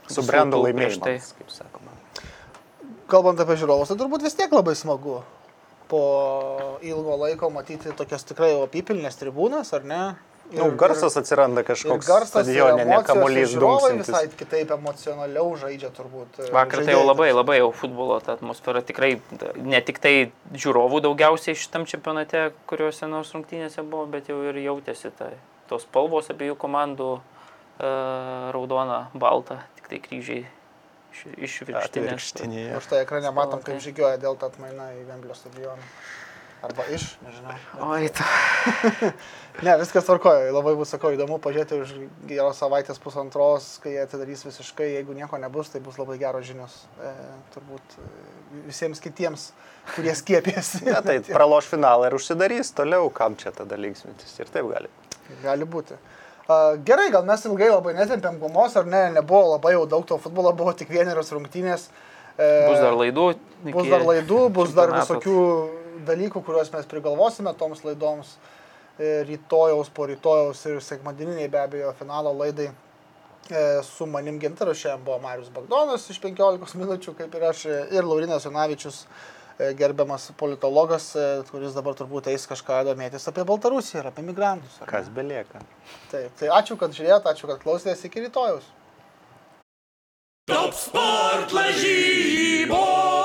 Su 0.05 0.21
visų 0.21 0.29
brendo 0.29 0.59
tų 0.61 0.73
prieš 0.77 0.99
tai. 1.01 1.15
kaip 1.17 1.47
sakoma. 1.49 1.95
Kalbant 3.09 3.39
apie 3.41 3.55
žiūrovus, 3.57 3.89
tai 3.89 3.97
turbūt 3.97 4.21
vis 4.21 4.37
tiek 4.37 4.51
labai 4.53 4.75
smagu 4.77 5.23
po 5.89 6.01
ilgo 6.85 7.15
laiko 7.21 7.49
matyti 7.53 7.93
tokias 7.97 8.25
tikrai 8.25 8.51
jau 8.51 8.63
apipilnės 8.65 9.17
tribūnas, 9.19 9.71
ar 9.77 9.85
ne? 9.85 10.01
Nu, 10.53 10.67
garsas 10.77 11.15
atsiranda 11.17 11.63
ir 11.63 11.67
kažkoks 11.67 12.05
garsas, 12.05 12.45
ir 12.45 12.53
stadione, 12.53 12.77
ne 12.77 12.83
emocijos, 12.85 13.01
ir 13.01 13.07
kamuolys 13.09 13.53
žiūrovai 13.53 13.91
visai 13.97 14.23
kitaip 14.29 14.73
emocionaliau 14.75 15.55
žaidžia 15.57 15.89
turbūt. 15.95 16.39
e, 16.43 16.49
Vakar 16.53 16.83
tai 16.83 16.93
jau 16.93 17.01
žaidėjai. 17.01 17.07
labai, 17.09 17.29
labai 17.33 17.57
jau 17.57 17.71
futbolo 17.73 18.19
ta 18.21 18.35
atmosfera 18.37 18.83
tikrai, 18.85 19.15
ne 19.57 19.81
tik 19.81 19.99
tai 20.03 20.13
žiūrovų 20.53 21.01
daugiausiai 21.07 21.57
šitam 21.57 21.87
čempionate, 21.89 22.51
kuriuose 22.69 23.09
nors 23.09 23.33
rungtynėse 23.33 23.81
buvo, 23.81 24.05
bet 24.05 24.29
jau 24.29 24.37
ir 24.45 24.61
jautėsi 24.61 25.11
tai, 25.17 25.33
tos 25.67 25.87
spalvos 25.87 26.29
abiejų 26.29 26.59
komandų, 26.61 27.09
raudona, 28.55 29.09
balta, 29.13 29.63
tik 29.79 29.89
tai 29.89 29.99
kryžiai 29.99 30.45
iš, 31.15 31.25
iš 31.37 31.57
virštinės. 31.67 31.89
Atvirkštinėje. 31.89 32.77
Už 32.77 32.91
tai 32.91 33.01
ekrane 33.03 33.31
matom, 33.35 33.63
kaip 33.65 33.81
žygioja 33.83 34.19
dėl 34.21 34.37
to 34.39 34.47
atmaina 34.51 34.91
į 34.95 35.03
Vemblio 35.09 35.35
stadioną. 35.35 35.89
Arba 36.65 36.85
iš, 36.89 37.03
nežinau. 37.25 37.57
Oi, 37.93 38.09
ta. 38.09 38.25
Ne, 39.63 39.77
viskas 39.79 40.03
tvarkoja. 40.03 40.49
Labai 40.51 40.73
bus, 40.75 40.89
sakau, 40.91 41.13
įdomu 41.15 41.37
pažiūrėti 41.39 41.77
už 41.79 41.91
geros 42.27 42.57
savaitės 42.59 42.97
pusantros, 42.99 43.67
kai 43.83 43.93
jie 43.93 44.01
atidarys 44.03 44.41
visiškai. 44.43 44.89
Jeigu 44.97 45.15
nieko 45.15 45.39
nebus, 45.39 45.69
tai 45.71 45.79
bus 45.83 45.95
labai 45.95 46.17
geros 46.19 46.43
žinios. 46.43 46.73
E, 46.99 47.13
turbūt 47.53 47.95
e, 48.01 48.09
visiems 48.65 48.99
kitiems, 49.03 49.45
kurie 49.93 50.11
skiepėsi. 50.21 50.81
Ne, 50.89 50.97
tai 51.05 51.21
praloš 51.37 51.69
finalą 51.71 52.09
ir 52.09 52.17
užsidarys 52.17 52.73
toliau, 52.75 53.07
kam 53.15 53.37
čia 53.39 53.53
tada 53.55 53.79
linksmintis. 53.79 54.33
Ir 54.43 54.51
taip 54.51 54.67
gali. 54.73 54.91
Gali 55.45 55.69
būti. 55.77 55.95
A, 56.49 56.59
Gerai, 56.89 57.07
gal 57.15 57.23
mes 57.29 57.47
ilgai 57.47 57.71
labai 57.71 57.95
netempėm 57.95 58.41
gumos, 58.43 58.75
ar 58.75 58.91
ne, 58.91 59.05
nebuvo 59.15 59.53
labai 59.53 59.77
jau 59.77 59.87
daug 59.95 60.03
to 60.11 60.19
futbolo, 60.19 60.51
buvo 60.57 60.75
tik 60.75 60.91
vienerios 60.91 61.31
rungtynės. 61.31 61.87
E, 62.35 62.51
Bus 62.67 62.83
dar 62.83 62.99
laidų. 62.99 63.31
Bus 63.71 63.87
dar 63.87 64.03
laidų, 64.03 64.43
bus 64.59 64.75
dar 64.75 64.91
visokių 64.99 65.39
dalykų, 66.07 66.41
kuriuos 66.45 66.71
mes 66.73 66.87
prigalvosime 66.89 67.53
toms 67.59 67.83
laidoms. 67.85 68.35
E, 68.95 69.23
Rytojaus, 69.27 69.89
po 69.91 70.07
rytojaus 70.07 70.61
ir 70.69 70.79
sekmadieniniai 70.83 71.51
be 71.51 71.59
abejo 71.59 71.93
finalo 71.99 72.31
laidai. 72.33 72.69
E, 73.51 73.63
Su 73.83 74.07
manim 74.07 74.39
gintaru 74.39 74.73
šiandien 74.73 75.03
buvo 75.05 75.19
Marius 75.23 75.51
Bagdonas 75.53 76.07
iš 76.09 76.21
15 76.23 76.77
minučių, 76.79 77.15
kaip 77.17 77.35
ir 77.35 77.47
aš, 77.49 77.65
e, 77.65 77.81
ir 77.97 78.07
Laurinas 78.07 78.47
Jonavičius, 78.47 79.05
gerbiamas 79.79 80.33
politologas, 80.35 81.13
kuris 81.47 81.75
dabar 81.77 81.95
turbūt 81.95 82.25
eis 82.27 82.43
kažką 82.43 82.81
domėtis 82.89 83.23
apie 83.31 83.45
Baltarusiją 83.47 84.01
ir 84.01 84.09
apie 84.09 84.25
migrantus. 84.27 84.81
Kas 84.89 85.07
belieka. 85.07 85.61
Taip, 86.11 86.33
tai 86.41 86.49
ačiū, 86.57 86.75
kad 86.75 86.91
žiūrėjote, 86.91 87.31
ačiū, 87.31 87.47
kad 87.47 87.63
klausėtės 87.63 88.03
iki 88.09 88.25
rytojaus. 88.25 88.67
Top 90.51 90.75
sport 90.75 91.55
lažybos. 91.55 93.24